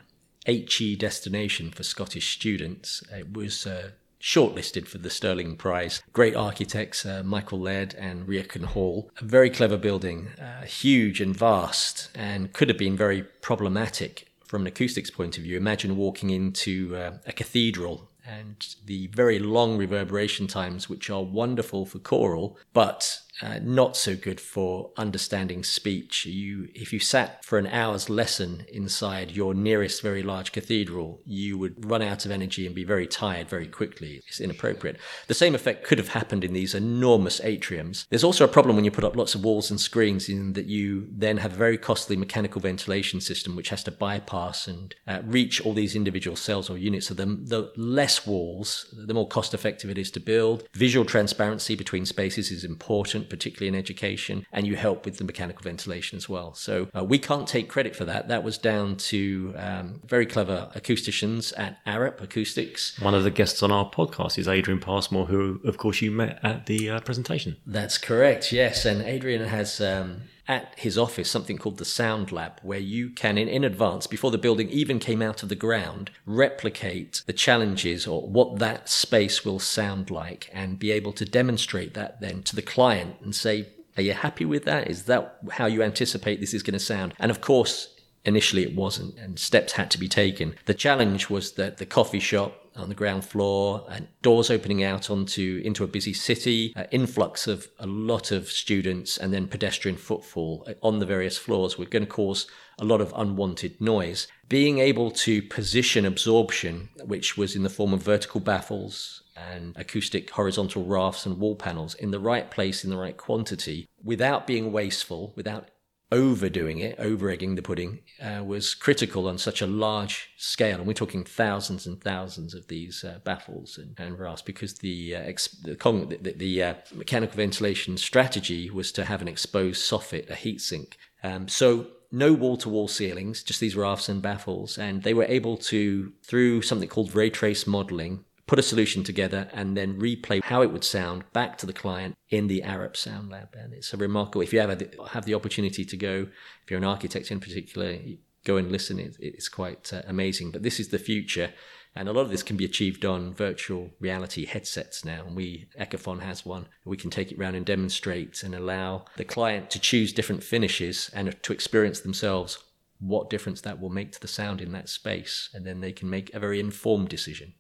HE 0.46 0.96
destination 0.98 1.72
for 1.72 1.84
Scottish 1.84 2.34
students. 2.36 3.04
It 3.12 3.34
was 3.34 3.66
uh, 3.66 3.92
shortlisted 4.22 4.88
for 4.88 4.98
the 4.98 5.10
Stirling 5.10 5.56
Prize. 5.56 6.02
Great 6.14 6.36
architects, 6.36 7.06
uh, 7.06 7.24
Michael 7.24 7.60
Laird 7.60 7.94
and 7.96 8.28
Reiach 8.28 8.56
and 8.56 8.66
Hall. 8.66 9.12
A 9.20 9.24
very 9.24 9.50
clever 9.50 9.78
building, 9.78 10.30
uh, 10.42 10.64
huge 10.64 11.22
and 11.22 11.36
vast, 11.36 12.10
and 12.16 12.54
could 12.54 12.70
have 12.70 12.78
been 12.78 12.98
very 12.98 13.24
problematic 13.24 14.28
from 14.46 14.62
an 14.62 14.68
acoustics 14.68 15.10
point 15.10 15.38
of 15.38 15.44
view. 15.44 15.58
Imagine 15.58 15.98
walking 15.98 16.30
into 16.30 16.96
uh, 16.96 17.18
a 17.26 17.34
cathedral 17.34 18.10
and 18.26 18.76
the 18.86 19.08
very 19.08 19.38
long 19.38 19.78
reverberation 19.78 20.48
times, 20.48 20.90
which 20.90 21.10
are 21.10 21.24
wonderful 21.24 21.86
for 21.86 22.00
choral, 22.00 22.58
but 22.74 23.22
uh, 23.42 23.60
not 23.62 23.98
so 23.98 24.16
good 24.16 24.40
for 24.40 24.92
understanding 24.98 25.64
speech. 25.64 26.26
You, 26.26 26.70
if 26.74 26.94
you 26.94 27.00
sat 27.00 27.44
for 27.44 27.58
an 27.58 27.68
hour's 27.68 28.10
lesson 28.10 28.66
inside 28.72 29.32
your 29.32 29.54
nearest 29.54 30.02
very 30.02 30.24
large 30.24 30.52
cathedral, 30.52 31.22
you 31.26 31.58
would 31.58 31.90
run 31.90 32.02
out 32.02 32.26
of 32.26 32.32
energy 32.32 32.66
and 32.66 32.74
be 32.74 32.84
very 32.84 33.08
tired 33.08 33.50
very 33.50 33.68
quickly. 33.68 34.22
It's 34.28 34.40
inappropriate. 34.40 34.98
The 35.28 35.34
same 35.34 35.56
effect 35.56 35.86
could 35.86 35.98
have 35.98 36.10
happened 36.10 36.44
in 36.44 36.54
these 36.54 36.74
enormous 36.74 37.40
atriums. 37.42 38.08
There's 38.10 38.24
also 38.24 38.46
a 38.46 38.50
problem 38.50 38.76
when 38.76 38.86
you 38.86 38.92
put 38.92 39.04
up 39.04 39.16
lots 39.16 39.36
of 39.36 39.44
walls 39.44 39.70
and 39.70 39.80
screens 39.80 40.30
in 40.30 40.54
that 40.54 40.66
you 40.66 41.08
then 41.12 41.38
have 41.38 41.54
a 41.54 41.58
very 41.58 41.78
costly 41.78 42.16
mechanical 42.16 42.62
ventilation 42.62 43.20
system 43.20 43.56
which 43.56 43.70
has 43.70 43.84
to 43.84 43.92
bypass 43.92 44.68
and 44.68 44.96
uh, 45.08 45.22
reach 45.26 45.62
all 45.62 45.74
these 45.74 45.96
individual 45.96 46.38
cells 46.38 46.70
or 46.70 46.78
units 46.78 47.10
of 47.10 47.18
them. 47.18 47.46
The 47.46 47.72
less 47.76 48.26
walls, 48.26 48.94
the 48.94 49.14
more 49.14 49.28
cost 49.28 49.54
effective 49.54 49.90
it 49.90 49.98
is 49.98 50.12
to 50.12 50.20
build. 50.20 50.68
Visual 50.74 51.06
transparency 51.06 51.76
between 51.76 52.06
spaces 52.06 52.52
is 52.52 52.64
important 52.64 53.25
particularly 53.30 53.68
in 53.68 53.76
education, 53.76 54.46
and 54.52 54.66
you 54.68 54.76
help 54.76 55.06
with 55.06 55.18
the 55.18 55.24
mechanical 55.24 55.64
ventilation 55.64 56.18
as 56.18 56.30
well. 56.30 56.54
So 56.54 56.88
uh, 56.96 57.04
we 57.04 57.18
can't 57.18 57.48
take 57.48 57.70
credit 57.70 57.96
for 57.96 58.06
that. 58.06 58.28
That 58.28 58.44
was 58.44 58.58
down 58.58 58.96
to 58.98 59.54
um, 59.58 60.02
very 60.06 60.26
clever 60.26 60.70
acousticians 60.76 61.54
at 61.58 61.84
Arup 61.86 62.22
Acoustics. 62.22 63.00
One 63.00 63.14
of 63.14 63.24
the 63.24 63.32
guests 63.32 63.64
on 63.64 63.72
our 63.72 63.90
podcast 63.90 64.38
is 64.38 64.48
Adrian 64.48 64.80
Passmore, 64.80 65.28
who, 65.28 65.60
of 65.64 65.78
course, 65.78 66.02
you 66.02 66.12
met 66.12 66.40
at 66.44 66.66
the 66.66 66.90
uh, 66.90 67.00
presentation. 67.02 67.58
That's 67.66 67.98
correct, 67.98 68.52
yes. 68.52 68.86
And 68.86 69.02
Adrian 69.02 69.44
has. 69.46 69.82
Um, 69.82 70.22
at 70.48 70.78
his 70.78 70.98
office 70.98 71.30
something 71.30 71.58
called 71.58 71.78
the 71.78 71.86
Sound 71.86 72.32
Lab, 72.32 72.60
where 72.62 72.80
you 72.80 73.10
can, 73.10 73.38
in, 73.38 73.48
in 73.48 73.64
advance, 73.64 74.08
before 74.08 74.32
the 74.32 74.38
building 74.38 74.70
even 74.70 75.00
came 75.00 75.22
out 75.22 75.44
of 75.44 75.50
the 75.50 75.56
ground, 75.56 76.12
replicate 76.26 77.24
the 77.26 77.34
challenges 77.34 78.06
or 78.06 78.28
what 78.28 78.60
that 78.60 78.90
space 78.90 79.44
will 79.44 79.60
sound 79.60 80.12
like 80.12 80.50
and 80.54 80.80
be 80.80 80.92
able 80.92 81.14
to 81.14 81.26
demonstrate 81.26 81.94
that 81.94 82.22
then 82.22 82.44
to 82.44 82.56
the 82.56 82.62
client 82.62 83.16
and 83.22 83.36
say, 83.36 83.68
are 83.98 84.04
you 84.04 84.14
happy 84.14 84.46
with 84.46 84.66
that? 84.66 84.90
Is 84.90 85.04
that 85.04 85.38
how 85.52 85.66
you 85.68 85.82
anticipate 85.82 86.40
this 86.40 86.54
is 86.54 86.64
going 86.64 86.74
to 86.74 86.80
sound? 86.80 87.14
And 87.18 87.32
of 87.32 87.42
course, 87.42 87.96
initially 88.26 88.64
it 88.64 88.76
wasn't, 88.76 89.18
and 89.18 89.40
steps 89.40 89.74
had 89.74 89.90
to 89.92 90.00
be 90.00 90.10
taken. 90.10 90.56
The 90.66 90.74
challenge 90.74 91.30
was 91.30 91.54
that 91.54 91.78
the 91.78 91.86
coffee 91.86 92.20
shop 92.20 92.65
on 92.76 92.90
the 92.90 92.96
ground 92.96 93.26
floor, 93.26 93.86
and 93.90 94.08
doors 94.22 94.50
opening 94.50 94.84
out 94.84 95.10
onto 95.10 95.62
into 95.64 95.84
a 95.84 95.88
busy 95.88 96.14
city, 96.14 96.74
uh, 96.76 96.84
influx 96.92 97.48
of 97.48 97.68
a 97.80 97.88
lot 97.88 98.32
of 98.32 98.50
students, 98.50 99.18
and 99.18 99.34
then 99.34 99.48
pedestrian 99.48 99.98
footfall 99.98 100.68
on 100.82 101.00
the 101.00 101.06
various 101.06 101.38
floors 101.38 101.78
were 101.78 101.86
going 101.86 102.06
to 102.06 102.10
cause 102.10 102.48
a 102.80 102.86
lot 102.86 103.02
of 103.02 103.14
unwanted 103.16 103.80
noise. 103.80 104.28
Being 104.50 104.80
able 104.80 105.12
to 105.12 105.42
position 105.42 106.06
absorption, 106.06 106.90
which 107.04 107.38
was 107.38 107.56
in 107.56 107.64
the 107.64 107.70
form 107.70 107.94
of 107.94 108.04
vertical 108.04 108.42
baffles 108.42 109.24
and 109.36 109.76
acoustic 109.76 110.30
horizontal 110.30 110.86
rafts 110.86 111.26
and 111.26 111.38
wall 111.38 111.56
panels 111.56 111.94
in 111.96 112.12
the 112.12 112.20
right 112.20 112.50
place 112.50 112.84
in 112.84 112.90
the 112.90 112.98
right 112.98 113.18
quantity 113.18 113.88
without 114.04 114.48
being 114.48 114.72
wasteful, 114.72 115.34
without 115.36 115.70
overdoing 116.12 116.80
it, 116.80 116.96
over 117.00 117.30
egging 117.30 117.56
the 117.56 117.62
pudding, 117.62 118.00
uh, 118.22 118.44
was 118.44 118.76
critical 118.76 119.28
on 119.28 119.38
such 119.38 119.62
a 119.62 119.68
large 119.68 120.30
scale. 120.38 120.78
And 120.78 120.88
we're 120.88 120.94
talking 120.94 121.24
thousands 121.24 121.88
and 121.88 122.02
thousands 122.02 122.54
of 122.54 122.68
these 122.68 123.04
uh, 123.04 123.20
baffles 123.24 123.78
and, 123.78 123.96
and 123.98 124.20
rafts 124.20 124.42
because 124.42 124.76
the, 124.76 125.16
uh, 125.16 125.20
ex- 125.22 125.48
the, 125.64 125.76
con- 125.76 126.10
the, 126.10 126.32
the 126.32 126.64
uh, 126.64 126.74
mechanical 126.94 127.36
ventilation 127.36 127.98
strategy 127.98 128.70
was 128.70 128.92
to 128.94 129.06
have 129.06 129.22
an 129.22 129.28
exposed 129.28 129.90
soffit, 129.90 130.30
a 130.30 130.36
heat 130.36 130.62
sink. 130.62 130.98
Um, 131.24 131.48
so 131.48 131.88
no 132.12 132.34
wall 132.34 132.58
to 132.58 132.70
wall 132.70 132.88
ceilings, 132.88 133.44
just 133.44 133.60
these 133.60 133.76
rafts 133.76 134.10
and 134.10 134.22
baffles. 134.22 134.78
And 134.78 135.04
they 135.04 135.14
were 135.14 135.26
able 135.26 135.58
to, 135.58 136.14
through 136.24 136.62
something 136.62 136.90
called 136.90 137.16
ray 137.16 137.30
trace 137.30 137.66
modeling, 137.66 138.25
put 138.48 138.60
a 138.60 138.64
solution 138.64 139.04
together 139.04 139.50
and 139.54 139.76
then 139.76 140.00
replay 140.00 140.44
how 140.44 140.62
it 140.62 140.72
would 140.72 140.84
sound 140.84 141.24
back 141.34 141.58
to 141.58 141.66
the 141.66 141.74
client 141.74 142.16
in 142.30 142.48
the 142.48 142.62
Arup 142.62 142.96
Sound 142.96 143.30
Lab. 143.30 143.56
And 143.58 143.74
it's 143.74 143.94
a 143.94 143.98
remarkable, 143.98 144.42
if 144.42 144.54
you 144.54 144.60
ever 144.60 144.78
have 145.10 145.26
the 145.26 145.34
opportunity 145.34 145.84
to 145.84 145.98
go, 145.98 146.28
if 146.64 146.70
you're 146.70 146.78
an 146.78 146.84
architect 146.84 147.32
in 147.32 147.40
particular, 147.40 147.98
go 148.46 148.58
and 148.58 148.72
listen. 148.72 149.00
It, 149.00 149.18
it's 149.20 149.50
quite 149.50 149.92
uh, 149.92 150.04
amazing. 150.08 150.52
But 150.52 150.64
this 150.64 150.80
is 150.80 150.90
the 150.90 151.00
future. 151.00 151.54
And 151.96 152.10
a 152.10 152.14
lot 152.14 152.22
of 152.22 152.30
this 152.30 152.44
can 152.44 152.58
be 152.58 152.66
achieved 152.66 153.06
on 153.06 153.34
virtual 153.34 153.90
reality 154.00 154.46
headsets 154.46 155.06
now. 155.06 155.24
And 155.26 155.36
we, 155.36 155.70
Ecophon 155.80 156.22
has 156.22 156.46
one. 156.46 156.68
We 156.84 156.98
can 156.98 157.10
take 157.10 157.32
it 157.32 157.40
around 157.40 157.56
and 157.56 157.66
demonstrate 157.66 158.44
and 158.44 158.54
allow 158.54 159.06
the 159.16 159.24
client 159.24 159.70
to 159.72 159.80
choose 159.80 160.14
different 160.14 160.44
finishes 160.44 161.10
and 161.14 161.42
to 161.42 161.54
experience 161.54 162.02
themselves 162.02 162.60
what 163.00 163.30
difference 163.30 163.62
that 163.62 163.80
will 163.80 163.90
make 163.90 164.12
to 164.12 164.22
the 164.22 164.28
sound 164.28 164.62
in 164.62 164.72
that 164.74 164.90
space. 164.90 165.50
And 165.54 165.66
then 165.66 165.80
they 165.80 165.94
can 165.94 166.10
make 166.10 166.34
a 166.34 166.40
very 166.40 166.60
informed 166.60 167.10
decision. 167.10 167.54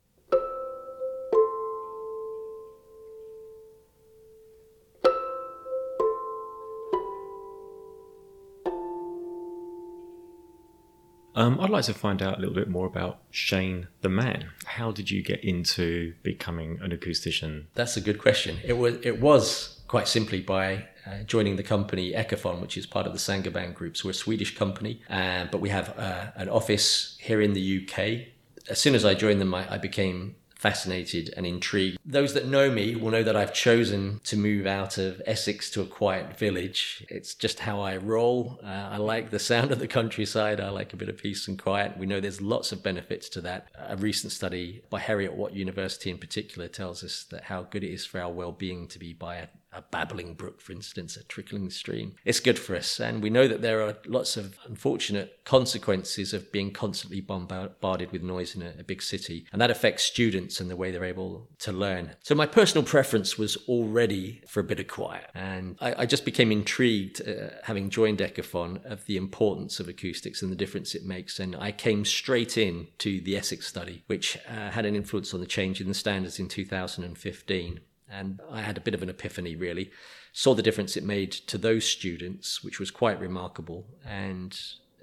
Um, 11.35 11.59
I'd 11.59 11.69
like 11.69 11.83
to 11.85 11.93
find 11.93 12.21
out 12.21 12.37
a 12.37 12.39
little 12.39 12.55
bit 12.55 12.69
more 12.69 12.87
about 12.87 13.19
Shane 13.29 13.87
the 14.01 14.09
man. 14.09 14.51
How 14.65 14.91
did 14.91 15.11
you 15.11 15.21
get 15.21 15.43
into 15.43 16.13
becoming 16.23 16.79
an 16.81 16.91
acoustician? 16.91 17.65
That's 17.75 17.97
a 17.97 18.01
good 18.01 18.19
question. 18.19 18.57
It 18.63 18.73
was 18.73 18.95
it 19.03 19.19
was 19.19 19.81
quite 19.87 20.07
simply 20.07 20.41
by 20.41 20.85
uh, 21.05 21.23
joining 21.25 21.57
the 21.57 21.63
company 21.63 22.13
Ecophon, 22.13 22.61
which 22.61 22.77
is 22.77 22.85
part 22.85 23.05
of 23.05 23.13
the 23.13 23.19
Saint-Gobain 23.19 23.73
Group. 23.73 23.97
So 23.97 24.07
we're 24.07 24.11
a 24.11 24.13
Swedish 24.13 24.55
company, 24.57 25.01
uh, 25.09 25.45
but 25.51 25.61
we 25.61 25.69
have 25.69 25.97
uh, 25.99 26.31
an 26.35 26.49
office 26.49 27.17
here 27.19 27.41
in 27.41 27.53
the 27.53 27.83
UK. 27.83 28.27
As 28.69 28.79
soon 28.79 28.95
as 28.95 29.05
I 29.05 29.13
joined 29.13 29.39
them, 29.39 29.53
I, 29.53 29.73
I 29.75 29.77
became 29.77 30.35
fascinated 30.65 31.31
and 31.37 31.45
intrigued. 31.45 31.99
Those 32.03 32.33
that 32.33 32.47
know 32.47 32.71
me 32.71 32.95
will 32.95 33.11
know 33.11 33.21
that 33.21 33.35
I've 33.35 33.53
chosen 33.53 34.19
to 34.23 34.35
move 34.35 34.65
out 34.65 34.97
of 34.97 35.21
Essex 35.27 35.69
to 35.71 35.81
a 35.81 35.85
quiet 35.85 36.39
village. 36.39 37.05
It's 37.07 37.35
just 37.35 37.59
how 37.59 37.81
I 37.81 37.97
roll. 37.97 38.59
Uh, 38.63 38.95
I 38.95 38.97
like 38.97 39.29
the 39.29 39.37
sound 39.37 39.71
of 39.71 39.77
the 39.77 39.87
countryside. 39.87 40.59
I 40.59 40.69
like 40.69 40.91
a 40.91 40.97
bit 40.97 41.07
of 41.07 41.17
peace 41.17 41.47
and 41.47 41.61
quiet. 41.61 41.99
We 41.99 42.07
know 42.07 42.19
there's 42.19 42.41
lots 42.41 42.71
of 42.71 42.81
benefits 42.81 43.29
to 43.29 43.41
that. 43.41 43.67
A 43.77 43.95
recent 43.95 44.33
study 44.33 44.81
by 44.89 45.01
Heriot-Watt 45.01 45.53
University 45.53 46.09
in 46.09 46.17
particular 46.17 46.67
tells 46.67 47.03
us 47.03 47.25
that 47.29 47.43
how 47.43 47.61
good 47.63 47.83
it 47.83 47.93
is 47.93 48.03
for 48.03 48.19
our 48.19 48.31
well-being 48.31 48.87
to 48.87 48.97
be 48.97 49.13
by 49.13 49.35
a 49.35 49.47
a 49.75 49.81
babbling 49.81 50.33
brook, 50.33 50.61
for 50.61 50.71
instance, 50.71 51.17
a 51.17 51.23
trickling 51.23 51.69
stream. 51.69 52.15
It's 52.23 52.39
good 52.39 52.57
for 52.57 52.75
us. 52.75 52.99
And 52.99 53.21
we 53.21 53.29
know 53.29 53.47
that 53.47 53.61
there 53.61 53.81
are 53.81 53.97
lots 54.05 54.37
of 54.37 54.57
unfortunate 54.65 55.39
consequences 55.43 56.33
of 56.33 56.51
being 56.51 56.71
constantly 56.71 57.21
bombarded 57.21 58.11
with 58.11 58.23
noise 58.23 58.55
in 58.55 58.61
a, 58.61 58.73
a 58.79 58.83
big 58.83 59.01
city. 59.01 59.45
And 59.51 59.61
that 59.61 59.71
affects 59.71 60.03
students 60.03 60.59
and 60.59 60.69
the 60.69 60.75
way 60.75 60.91
they're 60.91 61.03
able 61.03 61.49
to 61.59 61.71
learn. 61.71 62.15
So 62.23 62.35
my 62.35 62.45
personal 62.45 62.85
preference 62.85 63.37
was 63.37 63.57
already 63.67 64.41
for 64.47 64.59
a 64.61 64.63
bit 64.63 64.79
of 64.79 64.87
quiet. 64.87 65.29
And 65.35 65.77
I, 65.81 66.03
I 66.03 66.05
just 66.05 66.25
became 66.25 66.51
intrigued, 66.51 67.21
uh, 67.27 67.49
having 67.63 67.89
joined 67.89 68.19
Ecophon, 68.19 68.83
of 68.85 69.05
the 69.05 69.17
importance 69.17 69.79
of 69.79 69.87
acoustics 69.87 70.41
and 70.41 70.51
the 70.51 70.55
difference 70.55 70.95
it 70.95 71.05
makes. 71.05 71.39
And 71.39 71.55
I 71.55 71.71
came 71.71 72.05
straight 72.05 72.57
in 72.57 72.87
to 72.99 73.19
the 73.21 73.35
Essex 73.37 73.67
study, 73.67 74.03
which 74.07 74.37
uh, 74.47 74.71
had 74.71 74.85
an 74.85 74.95
influence 74.95 75.33
on 75.33 75.41
the 75.41 75.45
change 75.45 75.81
in 75.81 75.87
the 75.87 75.93
standards 75.93 76.39
in 76.39 76.47
2015. 76.47 77.79
And 78.09 78.39
I 78.51 78.61
had 78.61 78.77
a 78.77 78.81
bit 78.81 78.93
of 78.93 79.01
an 79.01 79.09
epiphany, 79.09 79.55
really. 79.55 79.91
Saw 80.31 80.53
the 80.53 80.61
difference 80.61 80.95
it 80.95 81.03
made 81.03 81.31
to 81.31 81.57
those 81.57 81.85
students, 81.85 82.63
which 82.63 82.79
was 82.79 82.91
quite 82.91 83.19
remarkable, 83.19 83.87
and 84.05 84.57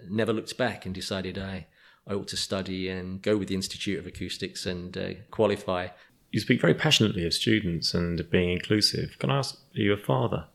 never 0.09 0.33
looked 0.33 0.57
back 0.57 0.87
and 0.87 0.95
decided 0.95 1.38
I, 1.38 1.67
I 2.07 2.15
ought 2.15 2.29
to 2.29 2.37
study 2.37 2.88
and 2.88 3.21
go 3.21 3.37
with 3.37 3.49
the 3.49 3.55
Institute 3.55 3.99
of 3.99 4.07
Acoustics 4.07 4.67
and 4.67 4.97
uh, 4.97 5.09
qualify. 5.31 5.88
You 6.31 6.41
speak 6.41 6.61
very 6.61 6.75
passionately 6.75 7.27
of 7.27 7.35
students 7.35 7.93
and 7.93 8.29
being 8.31 8.51
inclusive. 8.51 9.19
Can 9.19 9.31
I 9.31 9.38
ask, 9.38 9.57
are 9.77 9.81
you 9.81 9.93
a 9.93 9.97
father? 9.97 10.47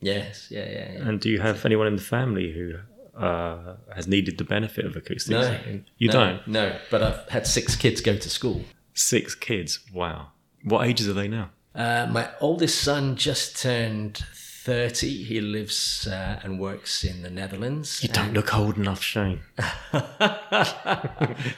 Yes, 0.00 0.48
yeah, 0.50 0.68
yeah. 0.70 0.92
yeah. 0.92 1.08
And 1.08 1.20
do 1.20 1.28
you 1.28 1.40
have 1.40 1.64
anyone 1.64 1.86
in 1.86 1.96
the 1.96 2.02
family 2.02 2.52
who 2.52 2.74
uh, 3.20 3.76
has 3.94 4.06
needed 4.06 4.38
the 4.38 4.44
benefit 4.44 4.84
of 4.84 4.96
acoustics? 4.96 5.28
No, 5.28 5.58
you 5.96 6.08
no, 6.08 6.12
don't. 6.12 6.46
No, 6.46 6.78
but 6.90 7.02
I've 7.02 7.28
had 7.28 7.46
six 7.46 7.74
kids 7.74 8.00
go 8.00 8.16
to 8.16 8.30
school. 8.30 8.62
Six 8.94 9.34
kids. 9.34 9.80
Wow. 9.92 10.28
What 10.62 10.86
ages 10.86 11.08
are 11.08 11.14
they 11.14 11.28
now? 11.28 11.50
Uh, 11.78 12.08
my 12.10 12.28
oldest 12.40 12.82
son 12.82 13.14
just 13.14 13.62
turned 13.62 14.18
30. 14.34 15.22
He 15.22 15.40
lives 15.40 16.08
uh, 16.08 16.40
and 16.42 16.58
works 16.58 17.04
in 17.04 17.22
the 17.22 17.30
Netherlands. 17.30 18.02
You 18.02 18.08
don't 18.08 18.34
look 18.34 18.52
old 18.52 18.76
enough, 18.76 19.00
Shane. 19.00 19.40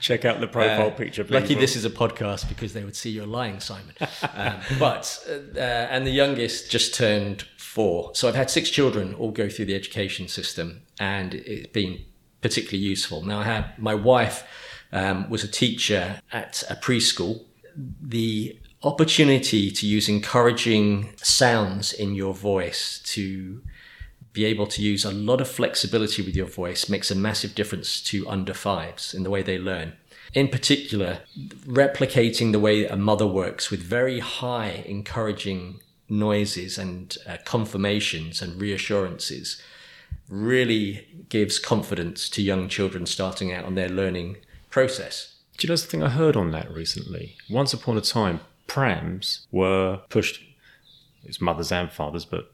Check 0.01 0.27
out 0.27 0.41
the 0.41 0.49
profile 0.53 0.89
uh, 0.89 0.91
picture. 0.91 1.25
People. 1.25 1.41
Lucky 1.41 1.55
this 1.55 1.75
is 1.75 1.87
a 1.87 1.91
podcast 1.91 2.51
because 2.51 2.75
they 2.75 2.85
would 2.85 2.95
see 2.95 3.09
you're 3.11 3.27
lying, 3.27 3.61
Simon. 3.61 3.95
Um, 4.35 4.57
but, 4.79 5.27
uh, 5.57 5.59
and 5.59 6.07
the 6.07 6.13
youngest 6.13 6.71
just 6.71 6.95
turned 6.95 7.47
four. 7.57 8.15
So 8.15 8.29
I've 8.29 8.35
had 8.35 8.51
six 8.51 8.69
children 8.69 9.15
all 9.15 9.31
go 9.31 9.49
through 9.49 9.65
the 9.65 9.75
education 9.75 10.29
system 10.29 10.83
and 11.01 11.33
it's 11.35 11.73
been 11.73 12.05
particularly 12.43 12.85
useful. 12.85 13.25
Now 13.25 13.41
I 13.41 13.45
have 13.45 13.79
my 13.79 13.95
wife 13.95 14.47
um, 14.93 15.31
was 15.31 15.43
a 15.43 15.49
teacher 15.49 16.21
at 16.31 16.63
a 16.69 16.75
preschool. 16.75 17.47
The 18.03 18.59
opportunity 18.83 19.71
to 19.71 19.87
use 19.87 20.09
encouraging 20.09 21.13
sounds 21.17 21.93
in 21.93 22.15
your 22.15 22.35
voice 22.35 23.01
to 23.05 23.63
be 24.33 24.45
able 24.45 24.67
to 24.67 24.83
use 24.83 25.05
a 25.05 25.11
lot 25.11 25.41
of 25.41 25.49
flexibility 25.49 26.23
with 26.23 26.37
your 26.37 26.47
voice 26.47 26.89
makes 26.89 27.11
a 27.11 27.15
massive 27.15 27.55
difference 27.55 28.01
to 28.01 28.29
under 28.29 28.55
fives 28.55 29.13
in 29.13 29.23
the 29.23 29.31
way 29.31 29.43
they 29.43 29.59
learn. 29.59 29.93
In 30.33 30.49
particular, 30.49 31.21
replicating 31.67 32.53
the 32.53 32.61
way 32.61 32.87
a 32.87 32.97
mother 32.97 33.27
works 33.27 33.71
with 33.71 33.83
very 33.83 34.21
high 34.21 34.85
encouraging 34.87 35.81
noises 36.09 36.79
and 36.79 37.17
uh, 37.29 37.39
confirmations 37.45 38.41
and 38.41 38.61
reassurances 38.61 39.61
really 40.29 41.07
gives 41.29 41.59
confidence 41.59 42.29
to 42.31 42.43
young 42.43 42.69
children 42.69 43.07
starting 43.07 43.53
out 43.53 43.65
on 43.65 43.75
their 43.75 43.89
learning 43.89 44.37
process. 44.71 45.35
Do 45.59 45.67
you 45.67 45.73
know 45.73 45.77
something 45.77 46.03
I 46.03 46.09
heard 46.09 46.37
on 46.37 46.53
that 46.53 46.73
recently? 46.73 47.37
Once 47.51 47.75
upon 47.75 47.99
a 47.99 48.01
time, 48.01 48.41
prams 48.71 49.49
were 49.51 50.01
pushed, 50.11 50.41
it's 51.25 51.41
mothers 51.41 51.73
and 51.73 51.91
fathers, 51.91 52.25
but 52.25 52.53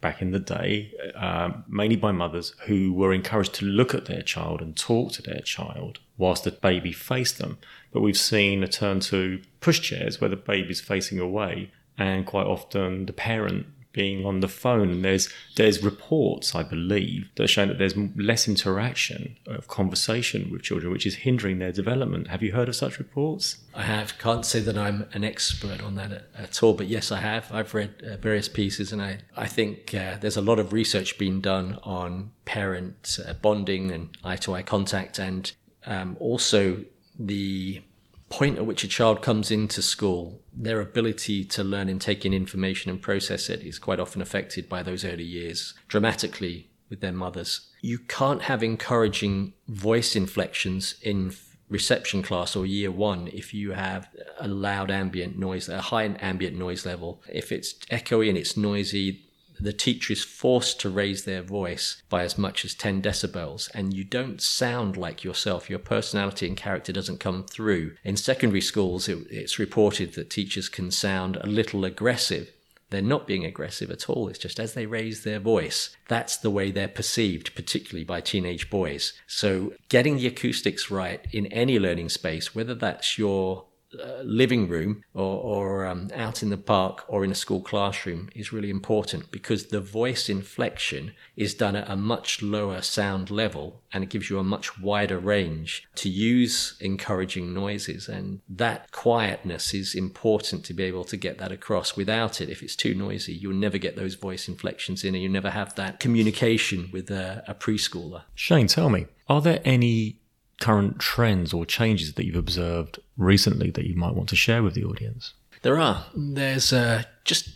back 0.00 0.20
in 0.20 0.32
the 0.32 0.40
day, 0.40 0.92
uh, 1.14 1.52
mainly 1.68 1.94
by 1.94 2.10
mothers 2.10 2.56
who 2.66 2.92
were 2.92 3.12
encouraged 3.12 3.54
to 3.54 3.64
look 3.64 3.94
at 3.94 4.06
their 4.06 4.22
child 4.22 4.60
and 4.60 4.76
talk 4.76 5.12
to 5.12 5.22
their 5.22 5.38
child 5.38 6.00
whilst 6.16 6.42
the 6.42 6.50
baby 6.50 6.90
faced 6.90 7.38
them. 7.38 7.56
But 7.92 8.00
we've 8.00 8.18
seen 8.18 8.64
a 8.64 8.68
turn 8.68 8.98
to 9.12 9.40
pushchairs 9.60 10.20
where 10.20 10.28
the 10.28 10.34
baby's 10.34 10.80
facing 10.80 11.20
away, 11.20 11.70
and 11.96 12.26
quite 12.26 12.48
often 12.48 13.06
the 13.06 13.12
parent 13.12 13.66
being 13.92 14.24
on 14.24 14.40
the 14.40 14.48
phone. 14.48 14.90
And 14.90 15.04
there's 15.04 15.28
there's 15.56 15.82
reports, 15.82 16.54
I 16.54 16.62
believe, 16.62 17.30
that 17.34 17.44
are 17.44 17.48
showing 17.48 17.68
that 17.68 17.78
there's 17.78 17.96
less 18.16 18.46
interaction 18.48 19.36
of 19.46 19.68
conversation 19.68 20.50
with 20.50 20.62
children, 20.62 20.92
which 20.92 21.06
is 21.06 21.16
hindering 21.16 21.58
their 21.58 21.72
development. 21.72 22.28
Have 22.28 22.42
you 22.42 22.52
heard 22.52 22.68
of 22.68 22.76
such 22.76 22.98
reports? 22.98 23.58
I 23.74 23.82
have. 23.82 24.18
Can't 24.18 24.44
say 24.44 24.60
that 24.60 24.76
I'm 24.76 25.06
an 25.12 25.24
expert 25.24 25.82
on 25.82 25.94
that 25.96 26.28
at, 26.36 26.62
all, 26.62 26.74
but 26.74 26.86
yes, 26.86 27.12
I 27.12 27.20
have. 27.20 27.52
I've 27.52 27.74
read 27.74 28.02
uh, 28.02 28.16
various 28.16 28.48
pieces, 28.48 28.92
and 28.92 29.00
I 29.02 29.18
I 29.36 29.46
think 29.46 29.94
uh, 29.94 30.16
there's 30.20 30.36
a 30.36 30.42
lot 30.42 30.58
of 30.58 30.72
research 30.72 31.18
being 31.18 31.40
done 31.40 31.78
on 31.82 32.32
parent 32.44 33.18
uh, 33.26 33.34
bonding 33.34 33.90
and 33.90 34.16
eye 34.24 34.36
to 34.36 34.54
eye 34.54 34.62
contact, 34.62 35.18
and 35.18 35.52
um, 35.86 36.16
also 36.20 36.84
the 37.18 37.82
point 38.28 38.58
at 38.58 38.66
which 38.66 38.84
a 38.84 38.88
child 38.88 39.22
comes 39.22 39.50
into 39.50 39.82
school, 39.82 40.42
their 40.52 40.80
ability 40.80 41.44
to 41.44 41.64
learn 41.64 41.88
and 41.88 42.00
take 42.00 42.24
in 42.24 42.34
information 42.34 42.90
and 42.90 43.00
process 43.00 43.48
it 43.48 43.62
is 43.62 43.78
quite 43.78 44.00
often 44.00 44.20
affected 44.20 44.68
by 44.68 44.82
those 44.82 45.04
early 45.04 45.24
years 45.24 45.74
dramatically 45.88 46.70
with 46.90 47.00
their 47.00 47.12
mothers. 47.12 47.68
You 47.80 47.98
can't 47.98 48.42
have 48.42 48.62
encouraging 48.62 49.54
voice 49.66 50.16
inflections 50.16 50.96
in 51.02 51.32
reception 51.68 52.22
class 52.22 52.56
or 52.56 52.64
year 52.64 52.90
one 52.90 53.28
if 53.28 53.52
you 53.52 53.72
have 53.72 54.08
a 54.40 54.48
loud 54.48 54.90
ambient 54.90 55.38
noise, 55.38 55.68
a 55.68 55.80
high 55.80 56.04
ambient 56.20 56.56
noise 56.56 56.86
level. 56.86 57.22
If 57.28 57.52
it's 57.52 57.74
echoey 57.90 58.28
and 58.28 58.38
it's 58.38 58.56
noisy, 58.56 59.27
the 59.60 59.72
teacher 59.72 60.12
is 60.12 60.24
forced 60.24 60.80
to 60.80 60.90
raise 60.90 61.24
their 61.24 61.42
voice 61.42 62.02
by 62.08 62.22
as 62.22 62.38
much 62.38 62.64
as 62.64 62.74
10 62.74 63.02
decibels 63.02 63.70
and 63.74 63.94
you 63.94 64.04
don't 64.04 64.40
sound 64.40 64.96
like 64.96 65.24
yourself. 65.24 65.68
Your 65.68 65.78
personality 65.78 66.46
and 66.46 66.56
character 66.56 66.92
doesn't 66.92 67.20
come 67.20 67.44
through. 67.44 67.94
In 68.04 68.16
secondary 68.16 68.60
schools, 68.60 69.08
it, 69.08 69.26
it's 69.30 69.58
reported 69.58 70.14
that 70.14 70.30
teachers 70.30 70.68
can 70.68 70.90
sound 70.90 71.36
a 71.36 71.46
little 71.46 71.84
aggressive. 71.84 72.52
They're 72.90 73.02
not 73.02 73.26
being 73.26 73.44
aggressive 73.44 73.90
at 73.90 74.08
all. 74.08 74.28
It's 74.28 74.38
just 74.38 74.58
as 74.58 74.72
they 74.72 74.86
raise 74.86 75.22
their 75.22 75.38
voice, 75.38 75.94
that's 76.08 76.38
the 76.38 76.50
way 76.50 76.70
they're 76.70 76.88
perceived, 76.88 77.54
particularly 77.54 78.04
by 78.04 78.22
teenage 78.22 78.70
boys. 78.70 79.12
So 79.26 79.74
getting 79.90 80.16
the 80.16 80.26
acoustics 80.26 80.90
right 80.90 81.26
in 81.30 81.46
any 81.46 81.78
learning 81.78 82.08
space, 82.08 82.54
whether 82.54 82.74
that's 82.74 83.18
your 83.18 83.64
uh, 83.94 84.22
living 84.22 84.68
room 84.68 85.02
or, 85.14 85.42
or 85.42 85.86
um, 85.86 86.10
out 86.14 86.42
in 86.42 86.50
the 86.50 86.58
park 86.58 87.04
or 87.08 87.24
in 87.24 87.30
a 87.30 87.34
school 87.34 87.60
classroom 87.60 88.28
is 88.34 88.52
really 88.52 88.70
important 88.70 89.30
because 89.30 89.66
the 89.66 89.80
voice 89.80 90.28
inflection 90.28 91.12
is 91.36 91.54
done 91.54 91.74
at 91.74 91.88
a 91.88 91.96
much 91.96 92.42
lower 92.42 92.82
sound 92.82 93.30
level 93.30 93.80
and 93.92 94.04
it 94.04 94.10
gives 94.10 94.28
you 94.28 94.38
a 94.38 94.44
much 94.44 94.78
wider 94.78 95.18
range 95.18 95.88
to 95.94 96.08
use 96.08 96.76
encouraging 96.80 97.54
noises. 97.54 98.08
And 98.08 98.40
that 98.48 98.92
quietness 98.92 99.72
is 99.72 99.94
important 99.94 100.64
to 100.66 100.74
be 100.74 100.84
able 100.84 101.04
to 101.04 101.16
get 101.16 101.38
that 101.38 101.52
across. 101.52 101.96
Without 101.96 102.40
it, 102.40 102.50
if 102.50 102.62
it's 102.62 102.76
too 102.76 102.94
noisy, 102.94 103.32
you'll 103.32 103.54
never 103.54 103.78
get 103.78 103.96
those 103.96 104.16
voice 104.16 104.48
inflections 104.48 105.02
in 105.02 105.14
and 105.14 105.22
you 105.22 105.28
never 105.28 105.50
have 105.50 105.74
that 105.76 105.98
communication 105.98 106.90
with 106.92 107.10
a, 107.10 107.42
a 107.48 107.54
preschooler. 107.54 108.24
Shane, 108.34 108.66
tell 108.66 108.90
me, 108.90 109.06
are 109.28 109.40
there 109.40 109.60
any 109.64 110.17
current 110.60 110.98
trends 110.98 111.52
or 111.52 111.64
changes 111.64 112.14
that 112.14 112.24
you've 112.24 112.36
observed 112.36 112.98
recently 113.16 113.70
that 113.70 113.86
you 113.86 113.96
might 113.96 114.14
want 114.14 114.28
to 114.30 114.36
share 114.36 114.62
with 114.62 114.74
the 114.74 114.84
audience? 114.84 115.34
There 115.62 115.78
are. 115.78 116.06
There's 116.14 116.72
uh, 116.72 117.04
just 117.24 117.50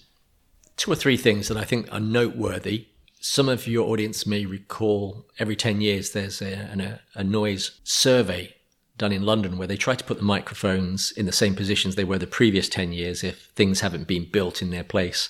two 0.77 0.91
or 0.91 0.97
three 0.97 1.17
things 1.17 1.49
that 1.49 1.57
I 1.57 1.65
think 1.65 1.93
are 1.93 2.01
noteworthy. 2.01 2.87
Some 3.21 3.49
of 3.49 3.67
your 3.67 3.88
audience 3.88 4.27
may 4.27 4.47
recall 4.47 5.27
every 5.38 5.55
10 5.55 5.81
years 5.81 6.11
there's 6.11 6.43
a, 6.43 7.01
a, 7.15 7.21
a 7.21 7.25
noise 7.25 7.81
survey 7.85 8.55
done 8.99 9.12
in 9.12 9.23
London 9.23 9.59
where 9.59 9.69
they 9.69 9.77
try 9.77 9.95
to 9.95 10.05
put 10.05 10.19
the 10.19 10.25
microphones 10.25 11.12
in 11.12 11.27
the 11.27 11.33
same 11.33 11.55
positions 11.55 11.95
they 11.95 12.05
were 12.05 12.19
the 12.19 12.27
previous 12.27 12.69
10 12.69 12.93
years 12.93 13.25
if 13.25 13.47
things 13.55 13.81
haven't 13.81 14.07
been 14.07 14.29
built 14.31 14.61
in 14.61 14.71
their 14.71 14.85
place. 14.85 15.29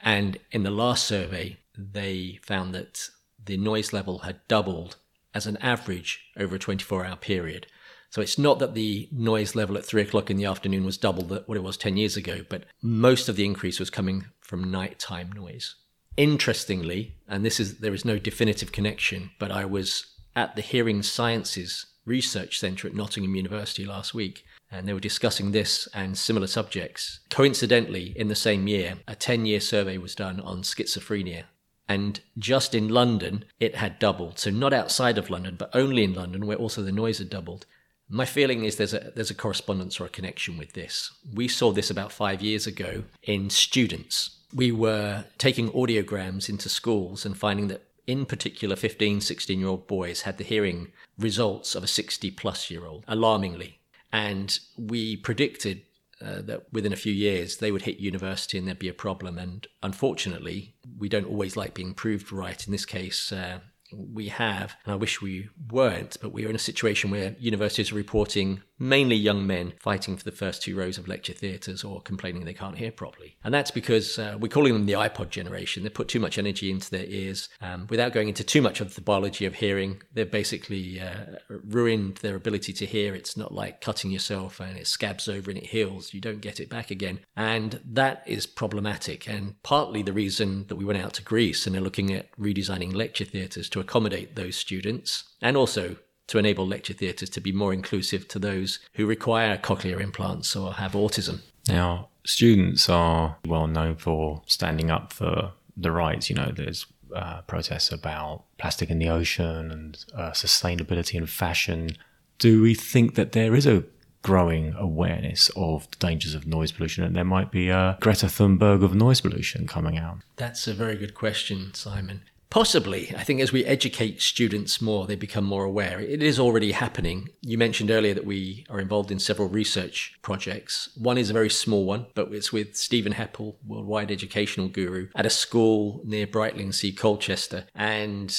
And 0.00 0.38
in 0.52 0.62
the 0.62 0.70
last 0.70 1.06
survey, 1.06 1.58
they 1.76 2.38
found 2.42 2.74
that 2.74 3.08
the 3.44 3.56
noise 3.56 3.92
level 3.92 4.20
had 4.20 4.46
doubled 4.48 4.96
as 5.34 5.46
an 5.46 5.56
average 5.58 6.20
over 6.36 6.56
a 6.56 6.58
24 6.58 7.04
hour 7.04 7.16
period. 7.16 7.66
So 8.10 8.20
it's 8.20 8.38
not 8.38 8.58
that 8.58 8.74
the 8.74 9.08
noise 9.12 9.54
level 9.54 9.76
at 9.78 9.84
three 9.84 10.02
o'clock 10.02 10.30
in 10.30 10.36
the 10.36 10.44
afternoon 10.44 10.84
was 10.84 10.98
double 10.98 11.22
what 11.22 11.56
it 11.56 11.62
was 11.62 11.76
10 11.76 11.96
years 11.96 12.16
ago, 12.16 12.44
but 12.48 12.64
most 12.82 13.28
of 13.28 13.36
the 13.36 13.44
increase 13.44 13.78
was 13.78 13.88
coming 13.88 14.26
from 14.40 14.70
nighttime 14.70 15.30
noise. 15.30 15.76
Interestingly, 16.16 17.14
and 17.28 17.44
this 17.44 17.60
is 17.60 17.78
there 17.78 17.94
is 17.94 18.04
no 18.04 18.18
definitive 18.18 18.72
connection, 18.72 19.30
but 19.38 19.52
I 19.52 19.64
was 19.64 20.06
at 20.34 20.56
the 20.56 20.62
Hearing 20.62 21.02
Sciences 21.04 21.86
Research 22.04 22.58
Centre 22.58 22.88
at 22.88 22.94
Nottingham 22.94 23.36
University 23.36 23.86
last 23.86 24.12
week, 24.12 24.44
and 24.72 24.88
they 24.88 24.92
were 24.92 25.00
discussing 25.00 25.52
this 25.52 25.88
and 25.94 26.18
similar 26.18 26.48
subjects. 26.48 27.20
Coincidentally, 27.30 28.12
in 28.16 28.26
the 28.26 28.34
same 28.34 28.66
year, 28.66 28.96
a 29.06 29.14
10 29.14 29.46
year 29.46 29.60
survey 29.60 29.98
was 29.98 30.16
done 30.16 30.40
on 30.40 30.62
schizophrenia 30.62 31.44
and 31.90 32.20
just 32.38 32.72
in 32.72 32.88
London, 32.88 33.44
it 33.58 33.74
had 33.74 33.98
doubled. 33.98 34.38
So 34.38 34.48
not 34.48 34.72
outside 34.72 35.18
of 35.18 35.28
London, 35.28 35.56
but 35.58 35.74
only 35.74 36.04
in 36.04 36.14
London, 36.14 36.46
where 36.46 36.56
also 36.56 36.82
the 36.82 36.92
noise 36.92 37.18
had 37.18 37.28
doubled. 37.28 37.66
My 38.08 38.24
feeling 38.24 38.62
is 38.62 38.76
there's 38.76 38.94
a 38.94 39.10
there's 39.16 39.32
a 39.32 39.34
correspondence 39.34 39.98
or 39.98 40.04
a 40.04 40.16
connection 40.18 40.56
with 40.56 40.74
this. 40.74 41.10
We 41.34 41.48
saw 41.48 41.72
this 41.72 41.90
about 41.90 42.12
five 42.12 42.42
years 42.42 42.64
ago 42.68 43.02
in 43.24 43.50
students. 43.50 44.38
We 44.54 44.70
were 44.70 45.24
taking 45.36 45.68
audiograms 45.70 46.48
into 46.48 46.68
schools 46.68 47.26
and 47.26 47.36
finding 47.36 47.66
that 47.68 47.82
in 48.06 48.24
particular 48.24 48.76
15, 48.76 49.20
16 49.20 49.58
year 49.58 49.68
old 49.68 49.88
boys 49.88 50.20
had 50.20 50.38
the 50.38 50.44
hearing 50.44 50.92
results 51.18 51.74
of 51.74 51.82
a 51.82 51.88
60 51.88 52.30
plus 52.30 52.70
year 52.70 52.86
old, 52.86 53.04
alarmingly. 53.08 53.80
And 54.12 54.56
we 54.78 55.16
predicted 55.16 55.82
uh, 56.24 56.42
that 56.42 56.72
within 56.72 56.92
a 56.92 56.96
few 56.96 57.12
years 57.12 57.58
they 57.58 57.72
would 57.72 57.82
hit 57.82 57.98
university 57.98 58.58
and 58.58 58.66
there'd 58.66 58.78
be 58.78 58.88
a 58.88 58.94
problem. 58.94 59.38
And 59.38 59.66
unfortunately, 59.82 60.74
we 60.98 61.08
don't 61.08 61.26
always 61.26 61.56
like 61.56 61.74
being 61.74 61.94
proved 61.94 62.32
right. 62.32 62.64
In 62.66 62.72
this 62.72 62.86
case, 62.86 63.32
uh, 63.32 63.60
we 63.92 64.28
have, 64.28 64.76
and 64.84 64.92
I 64.92 64.96
wish 64.96 65.20
we 65.20 65.48
weren't, 65.70 66.16
but 66.20 66.32
we 66.32 66.44
are 66.46 66.50
in 66.50 66.56
a 66.56 66.60
situation 66.60 67.10
where 67.10 67.34
universities 67.38 67.90
are 67.92 67.96
reporting 67.96 68.62
mainly 68.80 69.14
young 69.14 69.46
men 69.46 69.74
fighting 69.78 70.16
for 70.16 70.24
the 70.24 70.32
first 70.32 70.62
two 70.62 70.74
rows 70.74 70.98
of 70.98 71.06
lecture 71.06 71.34
theatres 71.34 71.84
or 71.84 72.00
complaining 72.00 72.44
they 72.44 72.54
can't 72.54 72.78
hear 72.78 72.90
properly. 72.90 73.36
And 73.44 73.52
that's 73.52 73.70
because 73.70 74.18
uh, 74.18 74.36
we're 74.40 74.48
calling 74.48 74.72
them 74.72 74.86
the 74.86 74.94
iPod 74.94 75.28
generation. 75.28 75.82
They 75.82 75.90
put 75.90 76.08
too 76.08 76.18
much 76.18 76.38
energy 76.38 76.70
into 76.70 76.90
their 76.90 77.04
ears. 77.04 77.48
Um, 77.60 77.86
without 77.90 78.12
going 78.12 78.28
into 78.28 78.42
too 78.42 78.62
much 78.62 78.80
of 78.80 78.94
the 78.94 79.02
biology 79.02 79.44
of 79.44 79.56
hearing, 79.56 80.02
they've 80.12 80.30
basically 80.30 81.00
uh, 81.00 81.36
ruined 81.48 82.16
their 82.16 82.34
ability 82.34 82.72
to 82.72 82.86
hear. 82.86 83.14
It's 83.14 83.36
not 83.36 83.52
like 83.52 83.82
cutting 83.82 84.10
yourself 84.10 84.60
and 84.60 84.76
it 84.78 84.86
scabs 84.86 85.28
over 85.28 85.50
and 85.50 85.58
it 85.58 85.66
heals. 85.66 86.14
You 86.14 86.20
don't 86.20 86.40
get 86.40 86.58
it 86.58 86.70
back 86.70 86.90
again. 86.90 87.20
And 87.36 87.80
that 87.84 88.22
is 88.26 88.46
problematic. 88.46 89.28
And 89.28 89.62
partly 89.62 90.02
the 90.02 90.12
reason 90.14 90.66
that 90.68 90.76
we 90.76 90.84
went 90.86 91.02
out 91.02 91.12
to 91.14 91.22
Greece 91.22 91.66
and 91.66 91.76
are 91.76 91.80
looking 91.80 92.12
at 92.14 92.34
redesigning 92.38 92.94
lecture 92.94 93.26
theatres 93.26 93.68
to 93.70 93.80
accommodate 93.80 94.36
those 94.36 94.56
students 94.56 95.24
and 95.42 95.56
also 95.56 95.96
to 96.30 96.38
enable 96.38 96.64
lecture 96.64 96.92
theatres 96.92 97.28
to 97.28 97.40
be 97.40 97.50
more 97.50 97.72
inclusive 97.72 98.28
to 98.28 98.38
those 98.38 98.78
who 98.94 99.04
require 99.04 99.58
cochlear 99.58 100.00
implants 100.00 100.54
or 100.54 100.74
have 100.74 100.92
autism. 100.92 101.40
Now, 101.68 102.08
students 102.24 102.88
are 102.88 103.36
well 103.44 103.66
known 103.66 103.96
for 103.96 104.42
standing 104.46 104.92
up 104.92 105.12
for 105.12 105.52
the 105.76 105.90
rights. 105.90 106.30
You 106.30 106.36
know, 106.36 106.52
there's 106.54 106.86
uh, 107.14 107.42
protests 107.42 107.90
about 107.90 108.44
plastic 108.58 108.90
in 108.90 109.00
the 109.00 109.08
ocean 109.08 109.72
and 109.72 110.04
uh, 110.14 110.30
sustainability 110.30 111.18
and 111.18 111.28
fashion. 111.28 111.96
Do 112.38 112.62
we 112.62 112.74
think 112.76 113.16
that 113.16 113.32
there 113.32 113.56
is 113.56 113.66
a 113.66 113.82
growing 114.22 114.74
awareness 114.78 115.50
of 115.56 115.90
the 115.90 115.96
dangers 115.96 116.34
of 116.36 116.46
noise 116.46 116.70
pollution 116.70 117.02
and 117.02 117.16
there 117.16 117.24
might 117.24 117.50
be 117.50 117.70
a 117.70 117.98
Greta 118.00 118.26
Thunberg 118.26 118.84
of 118.84 118.94
noise 118.94 119.20
pollution 119.20 119.66
coming 119.66 119.98
out? 119.98 120.18
That's 120.36 120.68
a 120.68 120.74
very 120.74 120.94
good 120.94 121.14
question, 121.14 121.74
Simon. 121.74 122.22
Possibly. 122.50 123.14
I 123.16 123.22
think 123.22 123.40
as 123.40 123.52
we 123.52 123.64
educate 123.64 124.20
students 124.20 124.82
more, 124.82 125.06
they 125.06 125.14
become 125.14 125.44
more 125.44 125.62
aware. 125.62 126.00
It 126.00 126.20
is 126.20 126.40
already 126.40 126.72
happening. 126.72 127.28
You 127.42 127.56
mentioned 127.56 127.92
earlier 127.92 128.12
that 128.12 128.26
we 128.26 128.66
are 128.68 128.80
involved 128.80 129.12
in 129.12 129.20
several 129.20 129.48
research 129.48 130.18
projects. 130.20 130.90
One 130.96 131.16
is 131.16 131.30
a 131.30 131.34
very 131.34 131.48
small 131.48 131.84
one, 131.84 132.06
but 132.14 132.32
it's 132.32 132.52
with 132.52 132.76
Stephen 132.76 133.12
Heppell, 133.12 133.54
worldwide 133.64 134.10
educational 134.10 134.68
guru, 134.68 135.08
at 135.14 135.26
a 135.26 135.30
school 135.30 136.02
near 136.04 136.26
Brightlingsea, 136.26 136.96
Colchester. 136.96 137.66
And 137.72 138.36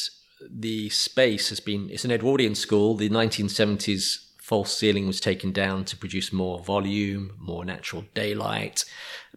the 0.50 0.90
space 0.90 1.48
has 1.48 1.62
been, 1.62 1.90
it's 1.90 2.04
an 2.04 2.12
Edwardian 2.12 2.56
school. 2.56 2.96
The 2.96 3.10
1970s 3.10 4.26
false 4.42 4.78
ceiling 4.78 5.08
was 5.08 5.22
taken 5.22 5.54
down 5.54 5.86
to 5.86 5.96
produce 5.96 6.34
more 6.34 6.60
volume, 6.60 7.32
more 7.40 7.64
natural 7.64 8.04
daylight, 8.14 8.84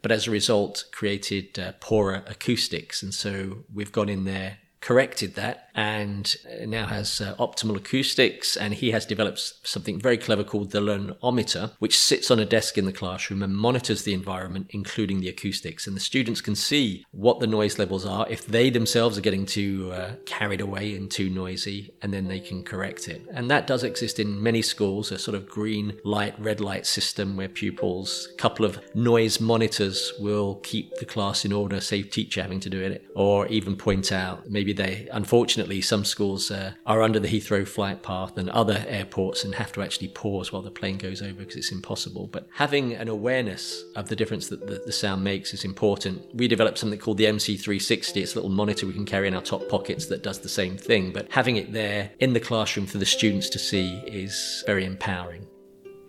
but 0.02 0.10
as 0.10 0.26
a 0.26 0.32
result 0.32 0.86
created 0.90 1.56
uh, 1.56 1.70
poorer 1.78 2.24
acoustics. 2.26 3.04
And 3.04 3.14
so 3.14 3.58
we've 3.72 3.92
gone 3.92 4.08
in 4.08 4.24
there 4.24 4.58
corrected 4.84 5.34
that 5.34 5.63
and 5.74 6.36
now 6.66 6.86
has 6.86 7.20
uh, 7.20 7.34
optimal 7.36 7.76
acoustics. 7.76 8.56
And 8.56 8.74
he 8.74 8.90
has 8.92 9.06
developed 9.06 9.54
something 9.62 10.00
very 10.00 10.18
clever 10.18 10.44
called 10.44 10.70
the 10.70 10.80
Learnometer, 10.80 11.72
which 11.78 11.98
sits 11.98 12.30
on 12.30 12.38
a 12.38 12.44
desk 12.44 12.78
in 12.78 12.84
the 12.84 12.92
classroom 12.92 13.42
and 13.42 13.56
monitors 13.56 14.04
the 14.04 14.14
environment, 14.14 14.68
including 14.70 15.20
the 15.20 15.28
acoustics. 15.28 15.86
And 15.86 15.96
the 15.96 16.00
students 16.00 16.40
can 16.40 16.54
see 16.54 17.04
what 17.10 17.40
the 17.40 17.46
noise 17.46 17.78
levels 17.78 18.06
are 18.06 18.26
if 18.28 18.46
they 18.46 18.70
themselves 18.70 19.18
are 19.18 19.22
getting 19.22 19.46
too 19.46 19.90
uh, 19.92 20.12
carried 20.26 20.60
away 20.60 20.94
and 20.94 21.10
too 21.10 21.28
noisy, 21.30 21.92
and 22.02 22.12
then 22.12 22.28
they 22.28 22.40
can 22.40 22.62
correct 22.62 23.08
it. 23.08 23.22
And 23.32 23.50
that 23.50 23.66
does 23.66 23.82
exist 23.82 24.18
in 24.18 24.42
many 24.42 24.62
schools, 24.62 25.10
a 25.10 25.18
sort 25.18 25.34
of 25.34 25.48
green 25.48 25.98
light, 26.04 26.38
red 26.38 26.60
light 26.60 26.86
system 26.86 27.36
where 27.36 27.48
pupils, 27.48 28.28
a 28.32 28.36
couple 28.36 28.64
of 28.64 28.78
noise 28.94 29.40
monitors 29.40 30.12
will 30.20 30.56
keep 30.56 30.94
the 30.96 31.04
class 31.04 31.44
in 31.44 31.52
order, 31.52 31.80
save 31.80 32.10
teacher 32.10 32.42
having 32.42 32.60
to 32.60 32.70
do 32.70 32.80
it, 32.80 33.04
or 33.14 33.46
even 33.48 33.76
point 33.76 34.12
out 34.12 34.48
maybe 34.48 34.72
they, 34.72 35.08
unfortunately, 35.12 35.63
some 35.80 36.04
schools 36.04 36.50
uh, 36.50 36.72
are 36.86 37.02
under 37.02 37.20
the 37.20 37.28
Heathrow 37.28 37.66
flight 37.66 38.02
path 38.02 38.36
and 38.36 38.50
other 38.50 38.84
airports 38.86 39.44
and 39.44 39.54
have 39.54 39.72
to 39.72 39.82
actually 39.82 40.08
pause 40.08 40.52
while 40.52 40.62
the 40.62 40.70
plane 40.70 40.98
goes 40.98 41.22
over 41.22 41.34
because 41.34 41.56
it's 41.56 41.72
impossible. 41.72 42.28
But 42.30 42.48
having 42.54 42.94
an 42.94 43.08
awareness 43.08 43.82
of 43.96 44.08
the 44.08 44.16
difference 44.16 44.48
that 44.48 44.66
the, 44.66 44.82
the 44.84 44.92
sound 44.92 45.24
makes 45.24 45.54
is 45.54 45.64
important. 45.64 46.22
We 46.34 46.48
developed 46.48 46.78
something 46.78 46.98
called 46.98 47.18
the 47.18 47.24
MC360. 47.24 48.16
It's 48.16 48.32
a 48.32 48.36
little 48.36 48.50
monitor 48.50 48.86
we 48.86 48.92
can 48.92 49.06
carry 49.06 49.28
in 49.28 49.34
our 49.34 49.42
top 49.42 49.68
pockets 49.68 50.06
that 50.06 50.22
does 50.22 50.40
the 50.40 50.48
same 50.48 50.76
thing. 50.76 51.12
But 51.12 51.28
having 51.30 51.56
it 51.56 51.72
there 51.72 52.10
in 52.18 52.32
the 52.32 52.40
classroom 52.40 52.86
for 52.86 52.98
the 52.98 53.06
students 53.06 53.48
to 53.50 53.58
see 53.58 54.02
is 54.06 54.62
very 54.66 54.84
empowering. 54.84 55.46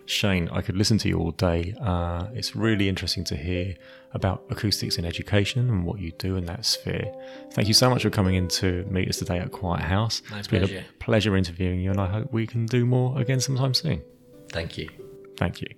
Shane, 0.06 0.48
I 0.50 0.62
could 0.62 0.76
listen 0.76 0.98
to 0.98 1.08
you 1.08 1.18
all 1.18 1.32
day. 1.32 1.74
Uh, 1.80 2.28
it's 2.32 2.56
really 2.56 2.88
interesting 2.88 3.24
to 3.24 3.36
hear 3.36 3.74
about 4.12 4.44
acoustics 4.50 4.98
in 4.98 5.04
education 5.04 5.68
and 5.68 5.84
what 5.84 6.00
you 6.00 6.12
do 6.12 6.36
in 6.36 6.46
that 6.46 6.64
sphere. 6.64 7.12
Thank 7.52 7.68
you 7.68 7.74
so 7.74 7.90
much 7.90 8.02
for 8.02 8.10
coming 8.10 8.36
in 8.36 8.48
to 8.48 8.84
meet 8.84 9.08
us 9.08 9.18
today 9.18 9.38
at 9.38 9.52
Quiet 9.52 9.82
House. 9.82 10.22
My 10.30 10.38
it's 10.38 10.48
pleasure. 10.48 10.66
been 10.66 10.76
a 10.78 11.04
pleasure 11.04 11.36
interviewing 11.36 11.80
you, 11.80 11.90
and 11.90 12.00
I 12.00 12.06
hope 12.06 12.32
we 12.32 12.46
can 12.46 12.66
do 12.66 12.86
more 12.86 13.20
again 13.20 13.40
sometime 13.40 13.74
soon. 13.74 14.02
Thank 14.50 14.78
you. 14.78 14.88
Thank 15.36 15.60
you. 15.60 15.68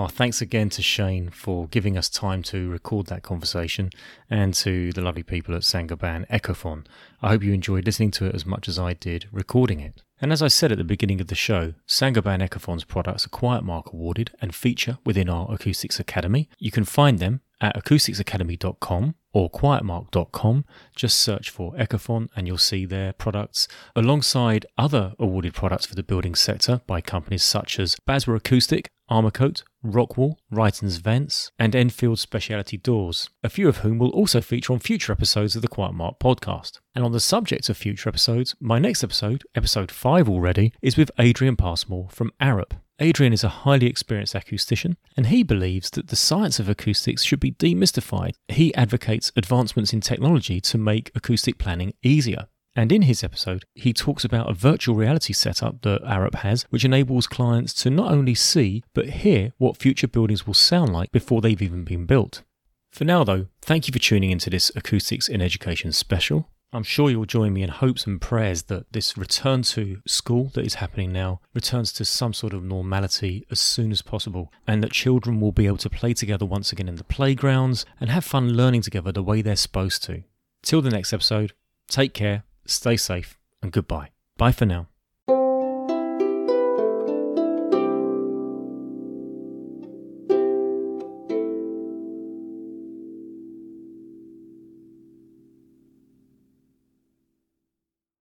Oh, 0.00 0.06
thanks 0.06 0.40
again 0.40 0.70
to 0.70 0.80
Shane 0.80 1.28
for 1.28 1.68
giving 1.68 1.98
us 1.98 2.08
time 2.08 2.42
to 2.44 2.70
record 2.70 3.08
that 3.08 3.22
conversation 3.22 3.90
and 4.30 4.54
to 4.54 4.94
the 4.94 5.02
lovely 5.02 5.22
people 5.22 5.54
at 5.54 5.62
Saint-Gobain 5.62 6.26
Ecophon. 6.30 6.86
I 7.20 7.28
hope 7.28 7.42
you 7.42 7.52
enjoyed 7.52 7.84
listening 7.84 8.10
to 8.12 8.24
it 8.24 8.34
as 8.34 8.46
much 8.46 8.66
as 8.66 8.78
I 8.78 8.94
did 8.94 9.28
recording 9.30 9.78
it. 9.78 10.00
And 10.18 10.32
as 10.32 10.40
I 10.40 10.48
said 10.48 10.72
at 10.72 10.78
the 10.78 10.84
beginning 10.84 11.20
of 11.20 11.26
the 11.26 11.34
show, 11.34 11.74
Saint-Gobain 11.84 12.40
Ecophon's 12.40 12.84
products 12.84 13.26
are 13.26 13.28
Quiet 13.28 13.62
Mark 13.62 13.92
awarded 13.92 14.30
and 14.40 14.54
feature 14.54 14.96
within 15.04 15.28
our 15.28 15.52
Acoustics 15.52 16.00
Academy. 16.00 16.48
You 16.58 16.70
can 16.70 16.84
find 16.84 17.18
them 17.18 17.42
at 17.60 17.76
acousticsacademy.com 17.76 19.16
or 19.34 19.50
quietmark.com. 19.50 20.64
Just 20.96 21.20
search 21.20 21.50
for 21.50 21.74
Ecophon 21.74 22.28
and 22.34 22.46
you'll 22.46 22.56
see 22.56 22.86
their 22.86 23.12
products 23.12 23.68
alongside 23.94 24.64
other 24.78 25.12
awarded 25.18 25.52
products 25.52 25.84
for 25.84 25.94
the 25.94 26.02
building 26.02 26.34
sector 26.34 26.80
by 26.86 27.02
companies 27.02 27.44
such 27.44 27.78
as 27.78 27.96
BASWA 28.08 28.36
Acoustic, 28.36 28.88
Armourcoat, 29.10 29.64
Rockwool, 29.84 30.36
Ryton's 30.50 30.98
Vents, 30.98 31.50
and 31.58 31.74
Enfield 31.74 32.18
Specialty 32.18 32.76
Doors, 32.76 33.30
a 33.42 33.48
few 33.48 33.68
of 33.68 33.78
whom 33.78 33.98
will 33.98 34.10
also 34.10 34.40
feature 34.40 34.72
on 34.72 34.78
future 34.78 35.12
episodes 35.12 35.56
of 35.56 35.62
the 35.62 35.68
Quiet 35.68 35.94
Mark 35.94 36.18
podcast. 36.18 36.78
And 36.94 37.04
on 37.04 37.12
the 37.12 37.20
subject 37.20 37.68
of 37.68 37.76
future 37.76 38.08
episodes, 38.08 38.54
my 38.60 38.78
next 38.78 39.02
episode, 39.02 39.44
episode 39.54 39.90
5 39.90 40.28
already, 40.28 40.72
is 40.80 40.96
with 40.96 41.10
Adrian 41.18 41.56
Passmore 41.56 42.08
from 42.10 42.32
Arup. 42.40 42.72
Adrian 43.00 43.32
is 43.32 43.42
a 43.42 43.48
highly 43.48 43.86
experienced 43.86 44.34
acoustician, 44.34 44.96
and 45.16 45.26
he 45.26 45.42
believes 45.42 45.88
that 45.90 46.08
the 46.08 46.16
science 46.16 46.60
of 46.60 46.68
acoustics 46.68 47.24
should 47.24 47.40
be 47.40 47.52
demystified. 47.52 48.34
He 48.48 48.74
advocates 48.74 49.32
advancements 49.36 49.94
in 49.94 50.02
technology 50.02 50.60
to 50.60 50.78
make 50.78 51.10
acoustic 51.14 51.58
planning 51.58 51.94
easier. 52.02 52.46
And 52.80 52.92
in 52.92 53.02
his 53.02 53.22
episode, 53.22 53.66
he 53.74 53.92
talks 53.92 54.24
about 54.24 54.48
a 54.48 54.54
virtual 54.54 54.96
reality 54.96 55.34
setup 55.34 55.82
that 55.82 56.02
Arup 56.02 56.36
has, 56.36 56.62
which 56.70 56.82
enables 56.82 57.26
clients 57.26 57.74
to 57.74 57.90
not 57.90 58.10
only 58.10 58.34
see, 58.34 58.82
but 58.94 59.10
hear 59.10 59.52
what 59.58 59.76
future 59.76 60.08
buildings 60.08 60.46
will 60.46 60.54
sound 60.54 60.90
like 60.90 61.12
before 61.12 61.42
they've 61.42 61.60
even 61.60 61.84
been 61.84 62.06
built. 62.06 62.42
For 62.90 63.04
now, 63.04 63.22
though, 63.22 63.48
thank 63.60 63.86
you 63.86 63.92
for 63.92 63.98
tuning 63.98 64.30
into 64.30 64.48
this 64.48 64.72
Acoustics 64.74 65.28
in 65.28 65.42
Education 65.42 65.92
special. 65.92 66.48
I'm 66.72 66.82
sure 66.82 67.10
you'll 67.10 67.26
join 67.26 67.52
me 67.52 67.62
in 67.62 67.68
hopes 67.68 68.06
and 68.06 68.18
prayers 68.18 68.62
that 68.62 68.90
this 68.94 69.14
return 69.14 69.60
to 69.74 70.00
school 70.06 70.50
that 70.54 70.64
is 70.64 70.76
happening 70.76 71.12
now 71.12 71.42
returns 71.52 71.92
to 71.92 72.06
some 72.06 72.32
sort 72.32 72.54
of 72.54 72.64
normality 72.64 73.44
as 73.50 73.60
soon 73.60 73.92
as 73.92 74.00
possible, 74.00 74.50
and 74.66 74.82
that 74.82 74.92
children 74.92 75.38
will 75.38 75.52
be 75.52 75.66
able 75.66 75.76
to 75.76 75.90
play 75.90 76.14
together 76.14 76.46
once 76.46 76.72
again 76.72 76.88
in 76.88 76.96
the 76.96 77.04
playgrounds 77.04 77.84
and 78.00 78.08
have 78.08 78.24
fun 78.24 78.54
learning 78.54 78.80
together 78.80 79.12
the 79.12 79.22
way 79.22 79.42
they're 79.42 79.54
supposed 79.54 80.02
to. 80.04 80.22
Till 80.62 80.80
the 80.80 80.88
next 80.88 81.12
episode, 81.12 81.52
take 81.86 82.14
care, 82.14 82.44
stay 82.70 82.96
safe, 82.96 83.38
and 83.62 83.72
goodbye. 83.72 84.10
Bye 84.36 84.52
for 84.52 84.66
now. 84.66 84.89